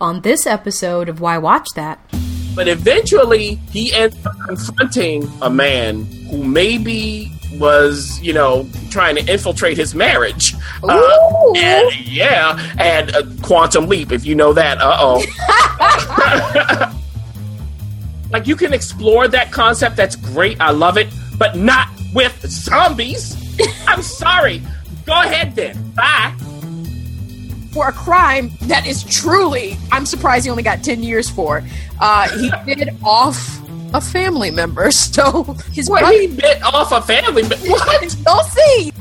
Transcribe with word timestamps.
on 0.00 0.20
this 0.22 0.46
episode 0.46 1.08
of 1.08 1.20
Why 1.20 1.38
Watch 1.38 1.68
That. 1.74 1.98
But 2.54 2.68
eventually, 2.68 3.56
he 3.70 3.92
ends 3.92 4.16
up 4.24 4.34
confronting 4.46 5.30
a 5.42 5.50
man 5.50 6.06
who 6.30 6.42
maybe 6.42 7.30
was, 7.58 8.18
you 8.20 8.32
know, 8.32 8.66
trying 8.90 9.16
to 9.16 9.30
infiltrate 9.30 9.76
his 9.76 9.94
marriage. 9.94 10.54
Uh, 10.82 11.52
and 11.56 12.06
yeah, 12.06 12.74
and 12.78 13.14
uh, 13.14 13.22
Quantum 13.42 13.86
Leap, 13.88 14.12
if 14.12 14.24
you 14.24 14.34
know 14.34 14.52
that. 14.54 14.78
Uh 14.80 14.96
oh. 14.98 15.22
like, 18.32 18.46
you 18.46 18.56
can 18.56 18.72
explore 18.72 19.28
that 19.28 19.52
concept. 19.52 19.96
That's 19.96 20.16
great. 20.16 20.60
I 20.60 20.70
love 20.70 20.96
it. 20.96 21.08
But 21.38 21.56
not 21.56 21.88
with 22.14 22.46
zombies. 22.46 23.36
I'm 23.86 24.02
sorry. 24.02 24.62
Go 25.04 25.20
ahead 25.20 25.54
then. 25.54 25.92
Bye. 25.92 26.34
For 27.76 27.88
a 27.88 27.92
crime 27.92 28.52
that 28.62 28.86
is 28.86 29.04
truly, 29.04 29.76
I'm 29.92 30.06
surprised 30.06 30.46
he 30.46 30.50
only 30.50 30.62
got 30.62 30.82
10 30.82 31.02
years 31.02 31.28
for. 31.28 31.62
Uh, 32.00 32.26
he 32.38 32.50
did 32.74 32.88
off 33.04 33.60
a 33.92 34.00
family 34.00 34.50
member, 34.50 34.90
so 34.90 35.42
his 35.72 35.90
What, 35.90 36.00
brother- 36.00 36.18
he 36.18 36.26
bit 36.26 36.62
off 36.62 36.90
a 36.90 37.02
family? 37.02 37.42
But 37.46 37.58
what? 37.58 38.02
You'll 38.02 38.42
see. 38.44 38.92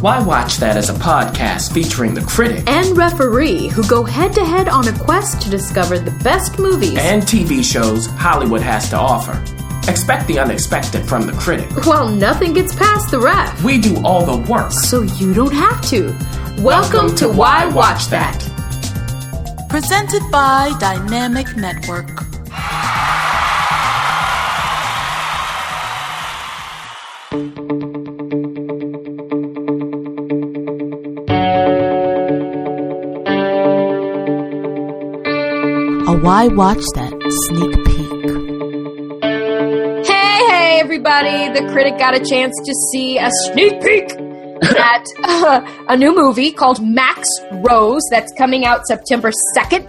Why 0.00 0.20
Watch 0.24 0.58
That 0.58 0.76
as 0.76 0.88
a 0.88 0.94
podcast 0.94 1.72
featuring 1.72 2.14
the 2.14 2.22
critic 2.22 2.62
And 2.68 2.96
referee 2.96 3.66
who 3.68 3.84
go 3.88 4.04
head 4.04 4.32
to 4.34 4.44
head 4.44 4.68
on 4.68 4.86
a 4.86 4.92
quest 4.98 5.42
to 5.42 5.50
discover 5.50 5.98
the 5.98 6.10
best 6.22 6.56
movies. 6.60 6.96
and 6.98 7.22
TV 7.22 7.64
shows 7.64 8.06
Hollywood 8.06 8.62
has 8.62 8.88
to 8.90 8.96
offer. 8.96 9.32
Expect 9.88 10.26
the 10.28 10.38
unexpected 10.38 11.06
from 11.08 11.26
the 11.26 11.32
critic. 11.32 11.68
Well, 11.86 12.08
nothing 12.08 12.52
gets 12.52 12.74
past 12.74 13.10
the 13.10 13.18
ref, 13.20 13.62
We 13.62 13.78
do 13.80 14.00
all 14.04 14.24
the 14.24 14.36
work. 14.50 14.72
so 14.72 15.02
you 15.02 15.34
don't 15.34 15.52
have 15.52 15.80
to. 15.90 16.16
Welcome, 16.62 17.14
to 17.16 17.28
Why 17.28 17.66
Watch 17.66 18.06
That. 18.08 18.38
Presented 19.68 20.22
by 20.30 20.72
Dynamic 20.78 21.56
Network. 21.56 22.08
A 36.04 36.16
Why 36.22 36.48
Watch 36.48 36.82
That 36.96 37.12
sneak 37.46 37.72
peek. 37.86 38.01
Everybody. 41.06 41.58
The 41.60 41.72
critic 41.72 41.98
got 41.98 42.14
a 42.14 42.24
chance 42.24 42.54
to 42.64 42.74
see 42.92 43.18
a 43.18 43.28
sneak 43.44 43.80
peek 43.82 44.12
at 44.78 45.04
uh, 45.24 45.84
a 45.88 45.96
new 45.96 46.14
movie 46.14 46.52
called 46.52 46.84
Max 46.84 47.28
Rose 47.52 48.02
that's 48.10 48.32
coming 48.38 48.64
out 48.64 48.86
September 48.86 49.30
2nd 49.56 49.88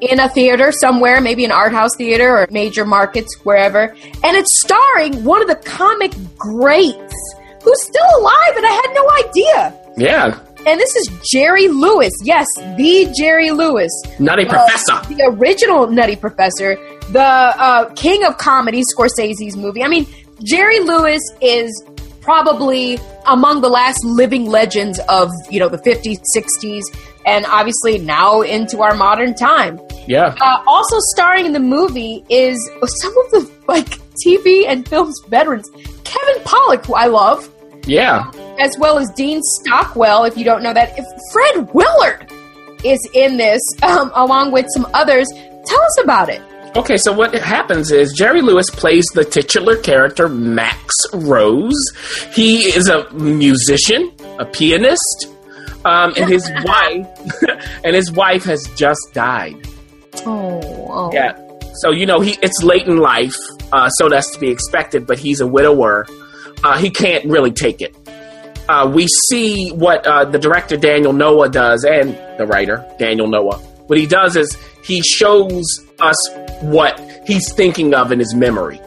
in 0.00 0.20
a 0.20 0.28
theater 0.30 0.72
somewhere, 0.72 1.20
maybe 1.20 1.44
an 1.44 1.52
art 1.52 1.72
house 1.72 1.94
theater 1.96 2.36
or 2.38 2.46
major 2.50 2.84
markets, 2.86 3.34
wherever. 3.44 3.94
And 4.24 4.36
it's 4.36 4.60
starring 4.62 5.24
one 5.24 5.42
of 5.42 5.48
the 5.48 5.56
comic 5.56 6.12
greats 6.38 7.14
who's 7.62 7.82
still 7.82 8.20
alive, 8.20 8.56
and 8.56 8.66
I 8.66 8.70
had 8.70 8.94
no 8.94 9.28
idea. 9.28 9.80
Yeah, 9.98 10.38
And 10.66 10.78
this 10.80 10.94
is 10.96 11.10
Jerry 11.32 11.68
Lewis. 11.68 12.12
Yes, 12.22 12.46
the 12.56 13.12
Jerry 13.18 13.50
Lewis. 13.50 13.90
Nutty 14.18 14.46
Uh, 14.46 14.50
Professor. 14.50 15.14
the 15.14 15.24
original 15.38 15.86
Nutty 15.88 16.16
Professor, 16.16 16.76
the 17.10 17.22
uh, 17.22 17.88
king 17.94 18.24
of 18.24 18.36
comedy, 18.38 18.82
Scorsese's 18.94 19.56
movie. 19.56 19.82
I 19.82 19.88
mean, 19.88 20.06
Jerry 20.42 20.80
Lewis 20.80 21.22
is 21.40 21.84
probably 22.20 22.98
among 23.26 23.60
the 23.60 23.68
last 23.68 24.04
living 24.04 24.46
legends 24.46 24.98
of 25.08 25.30
you 25.50 25.58
know 25.60 25.68
the 25.68 25.78
50s, 25.78 26.18
60s, 26.36 26.82
and 27.24 27.46
obviously 27.46 27.98
now 27.98 28.42
into 28.42 28.82
our 28.82 28.94
modern 28.94 29.34
time. 29.34 29.80
Yeah. 30.06 30.34
Uh, 30.40 30.62
also 30.66 30.96
starring 31.14 31.46
in 31.46 31.52
the 31.52 31.60
movie 31.60 32.24
is 32.28 32.58
some 32.84 33.16
of 33.18 33.30
the 33.32 33.50
like 33.68 33.98
TV 34.26 34.66
and 34.66 34.86
films 34.88 35.20
veterans, 35.28 35.68
Kevin 36.04 36.42
Pollak, 36.44 36.84
who 36.86 36.94
I 36.94 37.06
love, 37.06 37.48
Yeah. 37.86 38.30
as 38.60 38.76
well 38.78 38.98
as 38.98 39.10
Dean 39.16 39.40
Stockwell. 39.42 40.24
If 40.24 40.36
you 40.36 40.44
don't 40.44 40.62
know 40.62 40.72
that, 40.72 40.96
if 40.98 41.04
Fred 41.32 41.74
Willard 41.74 42.30
is 42.84 43.00
in 43.14 43.36
this, 43.36 43.60
um, 43.82 44.12
along 44.14 44.52
with 44.52 44.66
some 44.74 44.86
others. 44.94 45.26
Tell 45.66 45.82
us 45.82 45.98
about 46.04 46.28
it. 46.28 46.40
Okay, 46.74 46.96
so 46.96 47.12
what 47.12 47.32
happens 47.34 47.90
is 47.90 48.12
Jerry 48.12 48.42
Lewis 48.42 48.68
plays 48.70 49.06
the 49.14 49.24
titular 49.24 49.76
character 49.76 50.28
Max 50.28 50.94
Rose. 51.12 51.74
He 52.32 52.64
is 52.64 52.88
a 52.88 53.10
musician, 53.12 54.12
a 54.38 54.44
pianist, 54.44 55.28
um, 55.84 56.12
and 56.16 56.30
his 56.30 56.50
wife 56.64 57.06
and 57.84 57.94
his 57.94 58.12
wife 58.12 58.44
has 58.44 58.66
just 58.76 59.00
died. 59.14 59.56
Oh, 60.26 60.60
oh. 60.90 61.10
Yeah. 61.12 61.38
So 61.80 61.90
you 61.90 62.06
know 62.06 62.20
he 62.20 62.38
it's 62.42 62.62
late 62.62 62.86
in 62.86 62.98
life, 62.98 63.36
uh, 63.72 63.88
so 63.90 64.08
that's 64.08 64.30
to 64.32 64.40
be 64.40 64.50
expected. 64.50 65.06
But 65.06 65.18
he's 65.18 65.40
a 65.40 65.46
widower. 65.46 66.06
Uh, 66.64 66.78
he 66.78 66.90
can't 66.90 67.24
really 67.26 67.52
take 67.52 67.80
it. 67.80 67.94
Uh, 68.68 68.90
we 68.92 69.06
see 69.28 69.70
what 69.70 70.06
uh, 70.06 70.24
the 70.24 70.38
director 70.38 70.76
Daniel 70.76 71.12
Noah 71.12 71.48
does, 71.48 71.84
and 71.84 72.14
the 72.38 72.46
writer 72.46 72.86
Daniel 72.98 73.28
Noah. 73.28 73.58
What 73.86 73.98
he 73.98 74.06
does 74.06 74.36
is 74.36 74.56
he 74.86 75.02
shows 75.02 75.64
us 75.98 76.16
what 76.60 77.00
he's 77.26 77.52
thinking 77.52 77.92
of 77.94 78.12
in 78.12 78.18
his 78.18 78.34
memory. 78.34 78.80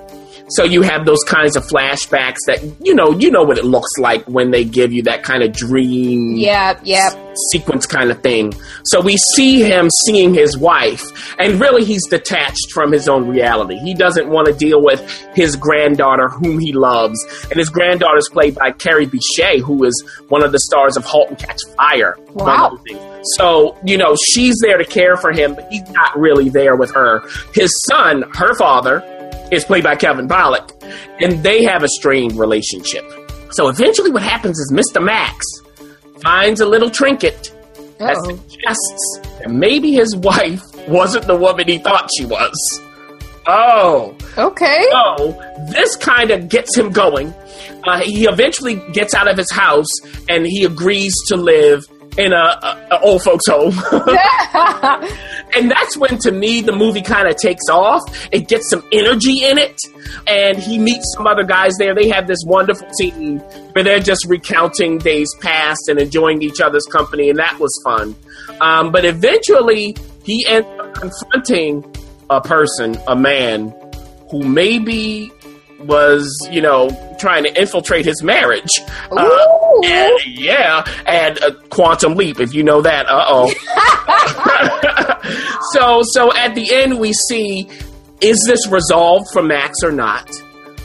So 0.51 0.63
you 0.63 0.81
have 0.81 1.05
those 1.05 1.23
kinds 1.27 1.55
of 1.55 1.63
flashbacks 1.67 2.37
that 2.47 2.59
you 2.81 2.95
know 2.95 3.11
you 3.11 3.29
know 3.31 3.43
what 3.43 3.57
it 3.57 3.65
looks 3.65 3.89
like 3.99 4.23
when 4.25 4.51
they 4.51 4.63
give 4.63 4.91
you 4.91 5.03
that 5.03 5.23
kind 5.23 5.43
of 5.43 5.51
dream 5.53 6.35
Yeah, 6.37 6.79
yeah. 6.83 7.09
sequence 7.51 7.85
kind 7.85 8.09
of 8.11 8.21
thing. 8.21 8.53
So 8.85 8.99
we 9.01 9.15
see 9.35 9.61
him 9.61 9.89
seeing 10.05 10.33
his 10.33 10.57
wife, 10.57 11.03
and 11.39 11.59
really 11.59 11.85
he's 11.85 12.05
detached 12.07 12.71
from 12.73 12.91
his 12.91 13.07
own 13.07 13.27
reality. 13.27 13.77
He 13.77 13.93
doesn't 13.93 14.27
want 14.29 14.47
to 14.47 14.53
deal 14.53 14.81
with 14.81 14.99
his 15.35 15.55
granddaughter, 15.55 16.27
whom 16.29 16.59
he 16.59 16.73
loves, 16.73 17.19
and 17.49 17.59
his 17.59 17.69
granddaughter 17.69 18.17
is 18.17 18.29
played 18.31 18.55
by 18.55 18.71
Kerry 18.71 19.05
Bishé, 19.07 19.59
who 19.61 19.83
is 19.83 20.03
one 20.29 20.43
of 20.43 20.51
the 20.51 20.59
stars 20.59 20.97
of 20.97 21.05
*Halt 21.05 21.29
and 21.29 21.37
Catch 21.37 21.59
Fire*. 21.77 22.17
Wow. 22.33 22.77
So 23.37 23.77
you 23.83 23.97
know 23.97 24.15
she's 24.31 24.55
there 24.61 24.77
to 24.77 24.85
care 24.85 25.15
for 25.17 25.31
him, 25.31 25.53
but 25.55 25.67
he's 25.71 25.87
not 25.91 26.17
really 26.17 26.49
there 26.49 26.75
with 26.75 26.91
her. 26.95 27.21
His 27.53 27.69
son, 27.89 28.23
her 28.33 28.55
father, 28.55 29.03
is 29.51 29.65
played 29.65 29.83
by 29.83 29.95
Kevin 29.95 30.27
Pollak, 30.27 30.71
and 31.21 31.43
they 31.43 31.63
have 31.63 31.83
a 31.83 31.87
strained 31.89 32.37
relationship. 32.37 33.03
So 33.51 33.67
eventually, 33.67 34.11
what 34.11 34.23
happens 34.23 34.57
is 34.59 34.71
Mr. 34.71 35.03
Max 35.03 35.45
finds 36.21 36.61
a 36.61 36.65
little 36.67 36.89
trinket 36.89 37.51
that 37.97 38.15
Uh-oh. 38.15 38.35
suggests 38.37 39.19
that 39.39 39.49
maybe 39.49 39.91
his 39.91 40.15
wife 40.15 40.61
wasn't 40.87 41.25
the 41.27 41.35
woman 41.35 41.67
he 41.67 41.77
thought 41.79 42.09
she 42.17 42.25
was. 42.25 42.81
Oh, 43.47 44.15
Okay. 44.37 44.85
so 44.91 45.41
this 45.71 45.95
kind 45.95 46.29
of 46.31 46.49
gets 46.49 46.77
him 46.77 46.91
going. 46.91 47.33
Uh, 47.85 47.99
he 48.01 48.25
eventually 48.25 48.75
gets 48.93 49.13
out 49.15 49.27
of 49.27 49.37
his 49.37 49.51
house 49.51 49.87
and 50.29 50.45
he 50.45 50.63
agrees 50.65 51.13
to 51.29 51.35
live 51.35 51.83
in 52.17 52.31
a, 52.33 52.35
a, 52.35 52.87
a 52.91 52.99
old 53.01 53.23
folks 53.23 53.47
home. 53.47 53.73
and 55.55 55.71
that's 55.71 55.97
when, 55.97 56.17
to 56.19 56.31
me, 56.31 56.61
the 56.61 56.71
movie 56.71 57.01
kind 57.01 57.27
of 57.27 57.35
takes 57.35 57.67
off. 57.69 58.01
It 58.31 58.47
gets 58.47 58.69
some 58.69 58.83
energy 58.91 59.43
in 59.43 59.57
it, 59.57 59.79
and 60.27 60.57
he 60.57 60.77
meets 60.77 61.05
some 61.15 61.27
other 61.27 61.43
guys 61.43 61.73
there. 61.79 61.95
They 61.95 62.09
have 62.09 62.27
this 62.27 62.39
wonderful 62.45 62.87
scene 62.93 63.39
where 63.73 63.83
they're 63.83 63.99
just 63.99 64.25
recounting 64.25 64.97
days 64.99 65.29
past 65.41 65.87
and 65.87 65.99
enjoying 65.99 66.41
each 66.41 66.61
other's 66.61 66.85
company, 66.85 67.29
and 67.29 67.39
that 67.39 67.59
was 67.59 67.71
fun. 67.83 68.15
Um, 68.61 68.91
but 68.91 69.05
eventually, 69.05 69.95
he 70.23 70.45
ends 70.47 70.67
up 70.79 70.93
confronting 70.95 71.95
a 72.29 72.41
person, 72.41 72.97
a 73.07 73.15
man, 73.15 73.73
who 74.29 74.43
maybe 74.43 75.31
was, 75.79 76.35
you 76.51 76.61
know, 76.61 76.89
trying 77.19 77.43
to 77.43 77.59
infiltrate 77.59 78.05
his 78.05 78.21
marriage. 78.23 78.69
Uh, 79.11 79.29
and, 79.85 80.19
yeah, 80.25 80.83
and 81.05 81.41
uh, 81.41 81.51
Quantum 81.69 82.15
Leap, 82.15 82.39
if 82.39 82.53
you 82.53 82.63
know 82.63 82.81
that. 82.81 83.05
Uh 83.07 83.25
oh. 83.27 83.49
so, 85.73 86.01
so 86.03 86.35
at 86.35 86.55
the 86.55 86.73
end, 86.73 86.99
we 86.99 87.13
see 87.13 87.69
is 88.21 88.43
this 88.45 88.67
resolved 88.67 89.27
for 89.31 89.41
Max 89.41 89.77
or 89.83 89.91
not? 89.91 90.29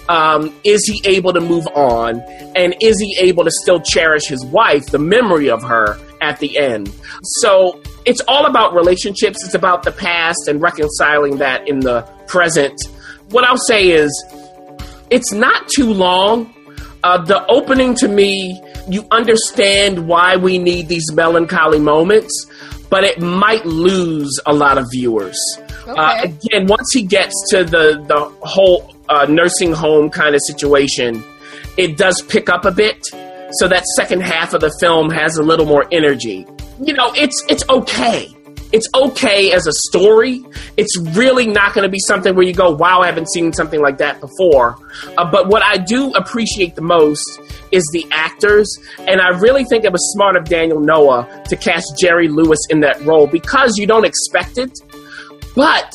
Um, 0.08 0.54
is 0.64 0.84
he 0.86 1.00
able 1.08 1.32
to 1.32 1.40
move 1.40 1.66
on? 1.68 2.20
And 2.54 2.76
is 2.80 3.00
he 3.00 3.16
able 3.20 3.44
to 3.44 3.50
still 3.50 3.80
cherish 3.80 4.26
his 4.26 4.44
wife, 4.44 4.86
the 4.86 4.98
memory 4.98 5.50
of 5.50 5.62
her 5.62 5.98
at 6.20 6.38
the 6.38 6.58
end? 6.58 6.92
So 7.40 7.80
it's 8.04 8.20
all 8.28 8.46
about 8.46 8.74
relationships. 8.74 9.38
It's 9.44 9.54
about 9.54 9.82
the 9.82 9.92
past 9.92 10.46
and 10.46 10.60
reconciling 10.60 11.38
that 11.38 11.66
in 11.68 11.80
the 11.80 12.02
present. 12.26 12.78
What 13.30 13.44
I'll 13.44 13.56
say 13.56 13.90
is, 13.90 14.10
it's 15.14 15.32
not 15.32 15.60
too 15.76 15.90
long. 15.92 16.52
Uh, 17.02 17.18
the 17.32 17.44
opening 17.46 17.94
to 18.02 18.08
me, 18.08 18.60
you 18.88 19.06
understand 19.10 20.08
why 20.08 20.36
we 20.36 20.58
need 20.58 20.88
these 20.88 21.08
melancholy 21.12 21.78
moments, 21.78 22.32
but 22.90 23.04
it 23.04 23.20
might 23.20 23.64
lose 23.66 24.32
a 24.46 24.52
lot 24.52 24.76
of 24.78 24.86
viewers. 24.90 25.38
Uh, 25.86 25.92
Okay. 25.92 26.34
again, 26.48 26.66
once 26.66 26.88
he 26.94 27.02
gets 27.02 27.34
to 27.50 27.58
the 27.74 27.84
the 28.12 28.20
whole 28.54 28.80
uh, 29.10 29.26
nursing 29.28 29.72
home 29.72 30.08
kind 30.20 30.34
of 30.34 30.40
situation, 30.52 31.22
it 31.76 31.90
does 31.98 32.16
pick 32.34 32.48
up 32.48 32.64
a 32.64 32.70
bit. 32.84 32.98
so 33.60 33.68
that 33.68 33.84
second 34.00 34.20
half 34.22 34.52
of 34.54 34.60
the 34.66 34.72
film 34.80 35.06
has 35.10 35.36
a 35.36 35.42
little 35.50 35.66
more 35.74 35.84
energy. 35.92 36.38
You 36.88 36.94
know, 36.94 37.12
it's 37.14 37.38
it's 37.52 37.64
okay. 37.68 38.20
It's 38.74 38.88
okay 38.92 39.52
as 39.52 39.68
a 39.68 39.72
story. 39.88 40.44
It's 40.76 40.98
really 41.16 41.46
not 41.46 41.74
going 41.74 41.84
to 41.84 41.88
be 41.88 42.00
something 42.00 42.34
where 42.34 42.44
you 42.44 42.52
go, 42.52 42.72
"Wow, 42.72 43.02
I 43.02 43.06
haven't 43.06 43.30
seen 43.32 43.52
something 43.52 43.80
like 43.80 43.98
that 43.98 44.20
before." 44.20 44.76
Uh, 45.16 45.30
but 45.30 45.46
what 45.46 45.62
I 45.62 45.76
do 45.76 46.10
appreciate 46.10 46.74
the 46.74 46.82
most 46.82 47.24
is 47.70 47.88
the 47.92 48.04
actors, 48.10 48.76
and 48.98 49.20
I 49.20 49.28
really 49.28 49.64
think 49.64 49.84
it 49.84 49.92
was 49.92 50.02
smart 50.12 50.34
of 50.34 50.46
Daniel 50.46 50.80
Noah 50.80 51.44
to 51.50 51.56
cast 51.56 51.86
Jerry 52.00 52.26
Lewis 52.26 52.58
in 52.68 52.80
that 52.80 53.00
role 53.02 53.28
because 53.28 53.78
you 53.78 53.86
don't 53.86 54.04
expect 54.04 54.58
it. 54.58 54.76
But 55.54 55.92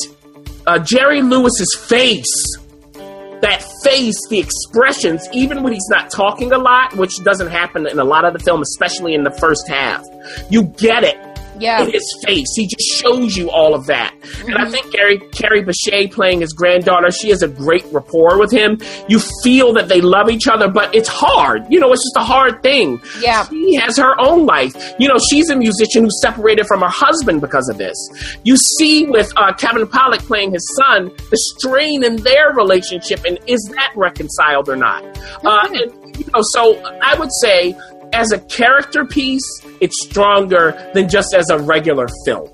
uh, 0.66 0.80
Jerry 0.80 1.22
Lewis's 1.22 1.76
face 1.78 2.34
that 3.42 3.64
face, 3.84 4.18
the 4.30 4.40
expressions, 4.40 5.28
even 5.34 5.64
when 5.64 5.74
he's 5.74 5.88
not 5.90 6.12
talking 6.12 6.52
a 6.52 6.58
lot, 6.58 6.96
which 6.96 7.24
doesn't 7.24 7.48
happen 7.50 7.88
in 7.88 8.00
a 8.00 8.04
lot 8.04 8.26
of 8.26 8.34
the 8.34 8.40
film, 8.40 8.62
especially 8.62 9.14
in 9.14 9.24
the 9.24 9.31
first 9.31 9.68
half, 9.68 10.04
you 10.50 10.64
get 10.64 11.04
it 11.04 11.18
Yeah. 11.60 11.84
in 11.84 11.92
his 11.92 12.06
face. 12.26 12.48
He 12.56 12.68
just 12.68 13.02
shows 13.02 13.36
you 13.38 13.50
all 13.50 13.76
of 13.76 13.86
that. 13.88 14.14
And 14.46 14.56
I 14.56 14.70
think 14.70 14.92
Kerry, 14.94 15.18
Kerry 15.32 15.64
Bishé 15.64 16.12
playing 16.12 16.42
his 16.42 16.54
granddaughter, 16.54 17.12
she 17.12 17.30
has 17.30 17.42
a 17.42 17.48
great 17.48 17.86
rapport 17.92 18.40
with 18.40 18.52
him. 18.52 18.80
You 19.08 19.20
feel 19.44 19.74
that 19.74 19.88
they 19.88 20.02
love 20.02 20.30
each 20.30 20.48
other, 20.48 20.68
but 20.70 20.94
it's 20.96 21.10
hard. 21.10 21.66
You 21.70 21.80
know, 21.80 21.92
it's 21.94 22.04
just 22.04 22.18
a 22.18 22.24
hard 22.24 22.62
thing. 22.64 23.02
Yeah. 23.20 23.48
She 23.48 23.76
has 23.76 23.98
her 23.98 24.20
own 24.20 24.46
life. 24.46 24.74
You 25.00 25.08
know, 25.08 25.18
she's 25.30 25.50
a 25.50 25.56
musician 25.56 26.04
who's 26.04 26.22
separated 26.22 26.66
from 26.68 26.82
her 26.82 26.90
husband 26.90 27.42
because 27.42 27.68
of 27.70 27.78
this. 27.78 27.96
You 28.44 28.56
see 28.78 29.06
with 29.06 29.32
uh, 29.36 29.54
Kevin 29.54 29.86
Pollak 29.88 30.20
playing 30.20 30.52
his 30.54 30.66
son, 30.76 31.12
the 31.30 31.38
strain 31.58 32.04
in 32.04 32.18
their 32.18 32.52
relationship, 32.54 33.24
and 33.26 33.40
is 33.48 33.62
that 33.76 33.92
reconciled 33.96 34.70
or 34.70 34.76
not? 34.76 35.04
Uh, 35.46 35.68
and, 35.74 36.18
you 36.18 36.26
know, 36.34 36.42
so 36.42 36.82
I 37.02 37.16
would 37.18 37.30
say, 37.42 37.76
as 38.14 38.32
a 38.32 38.40
character 38.40 39.06
piece, 39.06 39.44
it's 39.80 39.96
stronger 40.04 40.92
than 40.94 41.10
just 41.10 41.34
as 41.34 41.50
a 41.50 41.60
regular 41.60 42.08
film. 42.26 42.50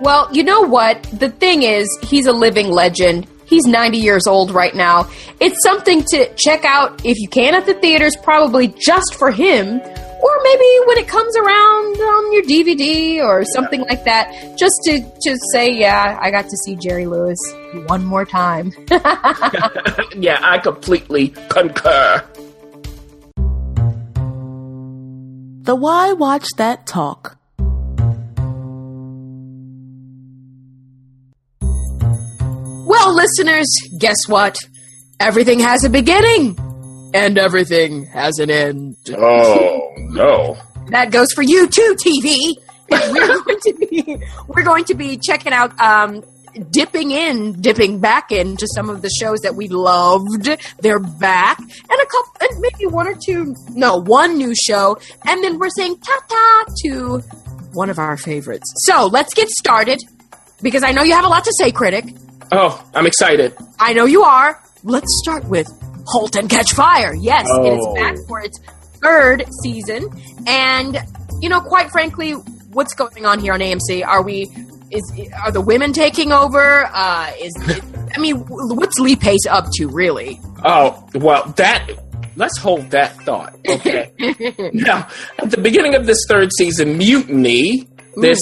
Well, 0.00 0.28
you 0.32 0.44
know 0.44 0.60
what? 0.60 1.02
The 1.04 1.30
thing 1.30 1.62
is, 1.62 1.88
he's 2.02 2.26
a 2.26 2.32
living 2.32 2.68
legend. 2.68 3.26
He's 3.46 3.64
90 3.64 3.98
years 3.98 4.26
old 4.26 4.50
right 4.50 4.74
now. 4.74 5.08
It's 5.40 5.62
something 5.62 6.02
to 6.10 6.34
check 6.34 6.64
out 6.64 7.00
if 7.04 7.18
you 7.18 7.28
can 7.28 7.54
at 7.54 7.64
the 7.64 7.74
theaters, 7.74 8.16
probably 8.22 8.68
just 8.68 9.14
for 9.14 9.30
him. 9.30 9.80
Or 10.18 10.40
maybe 10.42 10.64
when 10.86 10.98
it 10.98 11.08
comes 11.08 11.36
around 11.36 11.96
on 11.96 12.32
your 12.32 12.42
DVD 12.42 13.22
or 13.22 13.44
something 13.44 13.82
like 13.82 14.04
that, 14.04 14.58
just 14.58 14.74
to 14.84 15.00
just 15.22 15.40
say, 15.52 15.70
yeah, 15.70 16.18
I 16.20 16.30
got 16.30 16.48
to 16.48 16.56
see 16.64 16.74
Jerry 16.74 17.06
Lewis 17.06 17.38
one 17.86 18.04
more 18.04 18.24
time. 18.24 18.72
yeah, 20.16 20.40
I 20.42 20.58
completely 20.62 21.28
concur. 21.48 22.24
The 25.66 25.74
Why 25.74 26.12
Watch 26.12 26.46
That 26.58 26.86
Talk. 26.86 27.36
Well, 32.86 33.12
listeners, 33.12 33.66
guess 33.98 34.28
what? 34.28 34.56
Everything 35.18 35.58
has 35.58 35.82
a 35.82 35.90
beginning, 35.90 36.56
and 37.12 37.36
everything 37.36 38.04
has 38.04 38.38
an 38.38 38.48
end. 38.48 38.94
Oh, 39.18 39.92
no. 39.96 40.56
That 40.90 41.10
goes 41.10 41.32
for 41.34 41.42
you 41.42 41.66
too, 41.66 41.96
TV. 41.98 42.54
we're 42.88 43.42
going 43.42 43.58
to 43.62 43.74
be 43.74 44.18
we're 44.46 44.62
going 44.62 44.84
to 44.84 44.94
be 44.94 45.18
checking 45.18 45.52
out 45.52 45.76
um, 45.80 46.22
dipping 46.70 47.10
in, 47.10 47.60
dipping 47.60 48.00
back 48.00 48.32
into 48.32 48.66
some 48.74 48.88
of 48.90 49.02
the 49.02 49.10
shows 49.20 49.40
that 49.40 49.54
we 49.54 49.68
loved. 49.68 50.48
They're 50.80 50.98
back, 51.00 51.58
and 51.58 51.68
a 52.00 52.06
couple, 52.06 52.32
and 52.40 52.60
maybe 52.60 52.86
one 52.86 53.06
or 53.08 53.14
two, 53.14 53.54
no, 53.70 53.96
one 54.00 54.36
new 54.38 54.54
show, 54.54 54.98
and 55.26 55.42
then 55.44 55.58
we're 55.58 55.70
saying 55.70 55.98
ta 56.00 56.18
ta 56.28 56.64
to 56.84 57.18
one 57.72 57.90
of 57.90 57.98
our 57.98 58.16
favorites. 58.16 58.72
So 58.86 59.06
let's 59.06 59.34
get 59.34 59.48
started 59.48 60.00
because 60.62 60.82
I 60.82 60.92
know 60.92 61.02
you 61.02 61.14
have 61.14 61.24
a 61.24 61.28
lot 61.28 61.44
to 61.44 61.52
say, 61.58 61.70
critic. 61.72 62.04
Oh, 62.52 62.82
I'm 62.94 63.06
excited. 63.06 63.54
I 63.78 63.92
know 63.92 64.04
you 64.06 64.22
are. 64.22 64.60
Let's 64.84 65.08
start 65.22 65.44
with 65.46 65.66
Halt 66.06 66.36
and 66.36 66.48
Catch 66.48 66.72
Fire. 66.72 67.14
Yes, 67.14 67.46
it 67.50 67.72
is 67.74 67.84
Oh. 67.86 67.94
back 67.94 68.16
for 68.28 68.40
its 68.40 68.58
third 69.02 69.44
season, 69.62 70.08
and 70.46 70.98
you 71.42 71.48
know, 71.50 71.60
quite 71.60 71.90
frankly, 71.90 72.32
what's 72.70 72.94
going 72.94 73.26
on 73.26 73.40
here 73.40 73.52
on 73.52 73.60
AMC? 73.60 74.02
Are 74.06 74.22
we? 74.22 74.50
Is 74.90 75.30
are 75.42 75.50
the 75.50 75.60
women 75.60 75.92
taking 75.92 76.32
over? 76.32 76.88
Uh, 76.92 77.32
is 77.40 77.52
I 78.14 78.18
mean, 78.20 78.36
what's 78.48 78.98
Lee 78.98 79.16
Pace 79.16 79.46
up 79.50 79.66
to, 79.74 79.88
really? 79.88 80.40
Oh, 80.64 81.06
well, 81.14 81.44
that. 81.56 81.88
Let's 82.36 82.58
hold 82.58 82.90
that 82.90 83.16
thought. 83.22 83.56
Okay. 83.66 84.10
now, 84.74 85.08
at 85.38 85.50
the 85.50 85.58
beginning 85.60 85.94
of 85.94 86.04
this 86.06 86.18
third 86.28 86.50
season, 86.58 86.98
Mutiny, 86.98 87.88
this 88.16 88.38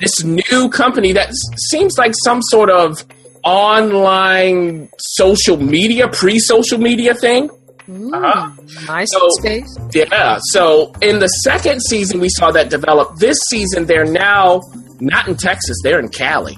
this 0.00 0.24
new 0.24 0.68
company 0.68 1.12
that 1.12 1.32
seems 1.70 1.96
like 1.96 2.12
some 2.24 2.42
sort 2.42 2.70
of 2.70 3.04
online 3.44 4.88
social 4.98 5.56
media, 5.56 6.08
pre-social 6.08 6.78
media 6.78 7.14
thing. 7.14 7.48
Uh-huh. 7.88 8.50
Nice 8.86 9.08
So- 9.12 9.28
space. 9.40 9.76
Yeah. 9.94 10.38
So 10.50 10.92
in 11.00 11.18
the 11.20 11.26
second 11.44 11.82
season, 11.82 12.20
we 12.20 12.28
saw 12.30 12.50
that 12.52 12.68
develop. 12.70 13.16
This 13.16 13.36
season, 13.48 13.86
they're 13.86 14.04
now 14.04 14.60
not 15.00 15.28
in 15.28 15.36
Texas; 15.36 15.76
they're 15.82 16.00
in 16.00 16.08
Cali. 16.08 16.56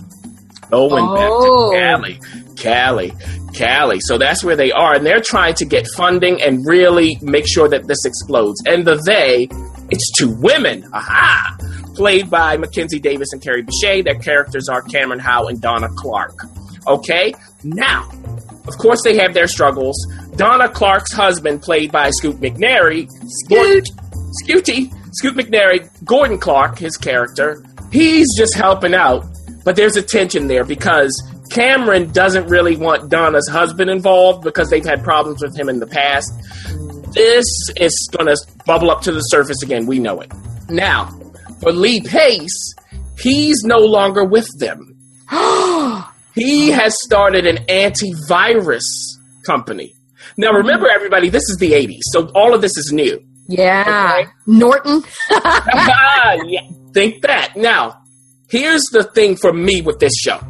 Going 0.71 1.05
Oh. 1.07 1.71
back 1.73 2.01
to 2.03 2.15
Cali, 2.17 2.21
Cali, 2.57 3.13
Cali. 3.53 3.99
So 4.01 4.17
that's 4.17 4.43
where 4.43 4.57
they 4.57 4.73
are, 4.73 4.95
and 4.95 5.05
they're 5.05 5.21
trying 5.21 5.55
to 5.57 5.65
get 5.67 5.87
funding 5.97 6.41
and 6.41 6.65
really 6.67 7.19
make 7.21 7.45
sure 7.47 7.69
that 7.69 7.87
this 7.89 8.05
explodes. 8.07 8.63
And 8.67 8.87
the 8.87 8.97
they, 9.07 9.49
it's 9.91 10.11
two 10.19 10.31
women. 10.41 10.85
Aha! 10.95 11.57
Played 11.95 12.31
by 12.31 12.57
Mackenzie 12.57 12.99
Davis 13.01 13.29
and 13.33 13.43
Kerry 13.43 13.63
Bishé. 13.63 14.03
Their 14.03 14.19
characters 14.19 14.69
are 14.71 14.81
Cameron 14.81 15.19
Howe 15.21 15.47
and 15.49 15.61
Donna 15.61 15.89
Clark. 15.97 16.33
Okay. 16.87 17.35
Now, 17.65 18.11
of 18.67 18.77
course, 18.79 19.03
they 19.05 19.17
have 19.19 19.35
their 19.35 19.47
struggles. 19.47 19.95
Donna 20.37 20.69
Clark's 20.71 21.13
husband, 21.13 21.61
played 21.61 21.93
by 21.93 22.09
Scoot 22.11 22.37
McNairy, 22.41 23.07
Scoot. 23.45 23.89
Scooty, 24.43 24.91
Scoot 25.13 25.35
McNairy, 25.37 25.87
Gordon 26.07 26.39
Clark, 26.39 26.79
his 26.79 26.97
character, 26.97 27.63
he's 27.93 28.27
just 28.37 28.55
helping 28.55 28.95
out, 28.95 29.25
but 29.65 29.77
there's 29.77 29.97
a 29.97 30.03
tension 30.03 30.49
there 30.49 30.65
because 30.65 31.13
Cameron 31.51 32.11
doesn't 32.13 32.47
really 32.49 32.77
want 32.77 33.11
Donna's 33.11 33.49
husband 33.49 33.91
involved 33.91 34.43
because 34.43 34.71
they've 34.71 34.85
had 34.85 35.05
problems 35.05 35.43
with 35.43 35.57
him 35.57 35.69
in 35.69 35.79
the 35.79 35.87
past. 35.87 36.33
This 37.15 37.45
is 37.77 38.09
going 38.17 38.27
to 38.27 38.37
bubble 38.67 38.91
up 38.91 39.03
to 39.03 39.13
the 39.13 39.21
surface 39.21 39.63
again. 39.63 39.87
We 39.87 39.99
know 39.99 40.21
it. 40.21 40.33
Now, 40.71 41.07
for 41.61 41.71
Lee 41.73 42.01
Pace, 42.01 42.75
he's 43.19 43.63
no 43.65 43.79
longer 43.79 44.25
with 44.25 44.49
them. 44.59 44.97
he 46.35 46.71
has 46.71 46.97
started 47.03 47.47
an 47.47 47.59
antivirus 47.67 48.81
company. 49.47 49.93
Now, 50.39 50.53
remember, 50.53 50.89
everybody, 50.89 51.29
this 51.29 51.43
is 51.51 51.59
the 51.59 51.73
80s, 51.73 52.01
so 52.13 52.31
all 52.35 52.55
of 52.55 52.63
this 52.63 52.77
is 52.79 52.91
new. 52.93 53.23
Yeah, 53.49 54.15
Okay. 54.21 54.31
Norton. 54.47 55.03
Ah, 55.31 56.37
yeah, 56.47 56.63
think 56.93 57.23
that. 57.23 57.57
Now, 57.57 58.03
here's 58.49 58.83
the 58.93 59.05
thing 59.05 59.37
for 59.37 59.53
me 59.53 59.83
with 59.83 59.99
this 59.99 60.15
show. 60.15 60.41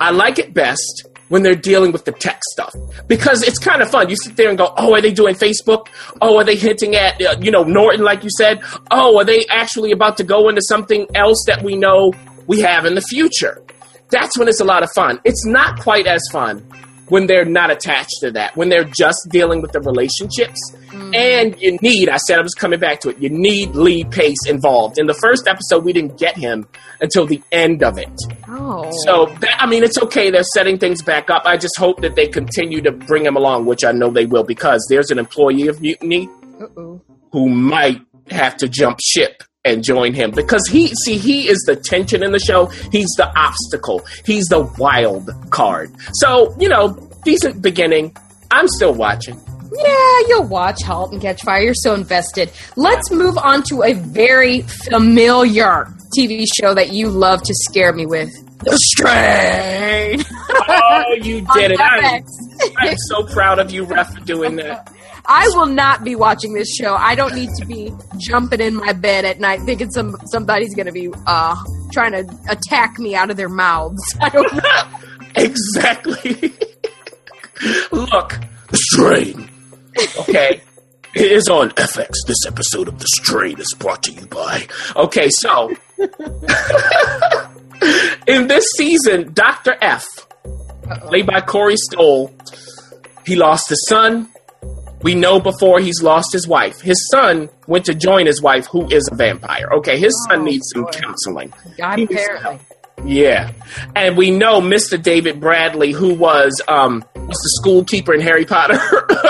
I 0.00 0.10
like 0.10 0.38
it 0.38 0.52
best 0.52 1.06
when 1.28 1.42
they're 1.42 1.54
dealing 1.54 1.90
with 1.92 2.04
the 2.04 2.12
tech 2.12 2.40
stuff 2.52 2.72
because 3.08 3.42
it's 3.42 3.58
kind 3.58 3.82
of 3.82 3.90
fun. 3.90 4.08
You 4.08 4.16
sit 4.16 4.36
there 4.36 4.48
and 4.48 4.58
go, 4.58 4.72
"Oh, 4.76 4.94
are 4.94 5.00
they 5.00 5.12
doing 5.12 5.34
Facebook? 5.34 5.88
Oh, 6.20 6.38
are 6.38 6.44
they 6.44 6.56
hinting 6.56 6.94
at 6.94 7.20
uh, 7.20 7.36
you 7.40 7.50
know 7.50 7.64
Norton, 7.64 8.04
like 8.04 8.22
you 8.22 8.30
said? 8.36 8.62
Oh, 8.90 9.18
are 9.18 9.24
they 9.24 9.44
actually 9.50 9.92
about 9.92 10.16
to 10.18 10.24
go 10.24 10.48
into 10.48 10.62
something 10.62 11.06
else 11.14 11.42
that 11.46 11.62
we 11.62 11.76
know 11.76 12.12
we 12.46 12.60
have 12.60 12.84
in 12.84 12.94
the 12.94 13.02
future?" 13.02 13.62
That's 14.08 14.38
when 14.38 14.46
it's 14.46 14.60
a 14.60 14.64
lot 14.64 14.84
of 14.84 14.90
fun. 14.92 15.18
It's 15.24 15.44
not 15.46 15.80
quite 15.80 16.06
as 16.06 16.22
fun 16.30 16.64
when 17.08 17.26
they're 17.26 17.44
not 17.44 17.70
attached 17.70 18.16
to 18.20 18.30
that, 18.32 18.56
when 18.56 18.68
they're 18.68 18.84
just 18.84 19.28
dealing 19.30 19.62
with 19.62 19.72
the 19.72 19.80
relationships. 19.80 20.58
Mm. 20.88 21.14
And 21.14 21.60
you 21.60 21.78
need, 21.82 22.08
I 22.08 22.16
said 22.16 22.38
I 22.38 22.42
was 22.42 22.54
coming 22.54 22.80
back 22.80 23.00
to 23.00 23.10
it, 23.10 23.18
you 23.18 23.30
need 23.30 23.70
Lee 23.74 24.04
Pace 24.04 24.46
involved. 24.46 24.98
In 24.98 25.06
the 25.06 25.14
first 25.14 25.46
episode, 25.46 25.84
we 25.84 25.92
didn't 25.92 26.18
get 26.18 26.36
him 26.36 26.66
until 27.00 27.26
the 27.26 27.42
end 27.52 27.82
of 27.82 27.98
it. 27.98 28.08
Oh, 28.48 28.90
So, 29.04 29.26
that, 29.40 29.56
I 29.60 29.66
mean, 29.66 29.84
it's 29.84 29.98
okay. 29.98 30.30
They're 30.30 30.42
setting 30.42 30.78
things 30.78 31.02
back 31.02 31.30
up. 31.30 31.42
I 31.44 31.56
just 31.56 31.76
hope 31.78 32.00
that 32.00 32.14
they 32.16 32.26
continue 32.26 32.80
to 32.82 32.92
bring 32.92 33.24
him 33.24 33.36
along, 33.36 33.66
which 33.66 33.84
I 33.84 33.92
know 33.92 34.10
they 34.10 34.26
will, 34.26 34.44
because 34.44 34.86
there's 34.88 35.10
an 35.10 35.18
employee 35.18 35.68
of 35.68 35.80
Mutiny 35.80 36.28
Uh-oh. 36.60 37.00
who 37.32 37.48
might 37.48 38.00
have 38.30 38.56
to 38.56 38.68
jump 38.68 38.98
ship 39.00 39.42
and 39.66 39.82
join 39.84 40.14
him. 40.14 40.30
Because 40.30 40.62
he 40.70 40.88
see 41.04 41.18
he 41.18 41.48
is 41.48 41.58
the 41.66 41.76
tension 41.76 42.22
in 42.22 42.32
the 42.32 42.38
show. 42.38 42.66
He's 42.92 43.10
the 43.16 43.30
obstacle. 43.38 44.04
He's 44.24 44.44
the 44.46 44.62
wild 44.78 45.30
card. 45.50 45.92
So 46.14 46.54
you 46.58 46.68
know 46.68 46.94
decent 47.24 47.60
beginning. 47.62 48.16
I'm 48.50 48.68
still 48.68 48.94
watching. 48.94 49.40
Yeah, 49.72 50.20
you'll 50.28 50.46
watch 50.46 50.82
Halt 50.82 51.12
and 51.12 51.20
Catch 51.20 51.42
Fire. 51.42 51.60
You're 51.60 51.74
so 51.74 51.94
invested. 51.94 52.50
Let's 52.76 53.10
move 53.10 53.36
on 53.36 53.62
to 53.64 53.82
a 53.82 53.92
very 53.94 54.62
familiar 54.62 55.88
TV 56.16 56.46
show 56.58 56.72
that 56.74 56.92
you 56.92 57.08
love 57.08 57.42
to 57.42 57.54
scare 57.54 57.92
me 57.92 58.06
with. 58.06 58.30
The 58.60 58.78
Strain. 58.78 60.24
oh 60.68 61.14
you 61.20 61.46
did 61.54 61.72
it. 61.72 61.80
I'm, 61.80 62.24
I'm 62.78 62.96
so 63.08 63.24
proud 63.24 63.58
of 63.58 63.70
you 63.70 63.84
ref 63.84 64.14
for 64.14 64.20
doing 64.20 64.56
that 64.56 64.90
I 65.28 65.48
will 65.54 65.66
not 65.66 66.04
be 66.04 66.14
watching 66.14 66.54
this 66.54 66.74
show. 66.74 66.94
I 66.94 67.14
don't 67.14 67.34
need 67.34 67.50
to 67.58 67.66
be 67.66 67.92
jumping 68.18 68.60
in 68.60 68.74
my 68.74 68.92
bed 68.92 69.24
at 69.24 69.40
night 69.40 69.60
thinking 69.62 69.90
some 69.90 70.16
somebody's 70.26 70.74
going 70.74 70.86
to 70.86 70.92
be 70.92 71.10
uh, 71.26 71.56
trying 71.92 72.12
to 72.12 72.26
attack 72.48 72.98
me 72.98 73.14
out 73.14 73.30
of 73.30 73.36
their 73.36 73.48
mouths. 73.48 74.02
I 74.20 74.28
don't 74.28 74.54
know. 74.54 74.84
exactly. 75.36 76.52
Look, 77.90 78.38
the 78.68 78.76
strain. 78.76 79.50
Okay. 80.20 80.60
It 81.14 81.32
is 81.32 81.48
on 81.48 81.70
FX. 81.70 82.10
This 82.26 82.44
episode 82.46 82.88
of 82.88 82.98
The 82.98 83.08
Strain 83.14 83.58
is 83.58 83.74
brought 83.78 84.02
to 84.02 84.12
you 84.12 84.26
by. 84.26 84.66
Okay, 84.96 85.30
so. 85.30 85.74
in 88.26 88.48
this 88.48 88.66
season, 88.76 89.32
Dr. 89.32 89.76
Eph, 89.80 90.04
played 91.06 91.26
by 91.26 91.40
Corey 91.40 91.76
Stoll, 91.78 92.34
he 93.24 93.34
lost 93.34 93.70
his 93.70 93.82
son. 93.88 94.28
We 95.06 95.14
know 95.14 95.38
before 95.40 95.78
he's 95.80 96.02
lost 96.02 96.32
his 96.32 96.46
wife. 96.48 96.80
His 96.80 96.98
son 97.12 97.48
went 97.66 97.84
to 97.86 97.94
join 97.94 98.26
his 98.26 98.42
wife, 98.42 98.66
who 98.66 98.86
is 98.90 99.08
a 99.12 99.14
vampire. 99.14 99.68
Okay, 99.78 99.98
his 99.98 100.12
son 100.28 100.40
Oh, 100.40 100.44
needs 100.44 100.64
some 100.72 100.82
boy. 100.84 100.90
counseling. 100.90 101.52
God, 101.78 102.00
apparently. 102.00 102.58
Yeah. 103.04 103.52
And 103.94 104.16
we 104.16 104.30
know 104.30 104.60
Mr. 104.60 105.00
David 105.00 105.38
Bradley, 105.40 105.92
who 105.92 106.14
was 106.14 106.60
um 106.66 107.04
was 107.14 107.38
the 107.46 107.50
school 107.60 107.84
keeper 107.84 108.12
in 108.14 108.20
Harry 108.20 108.44
Potter. 108.46 108.78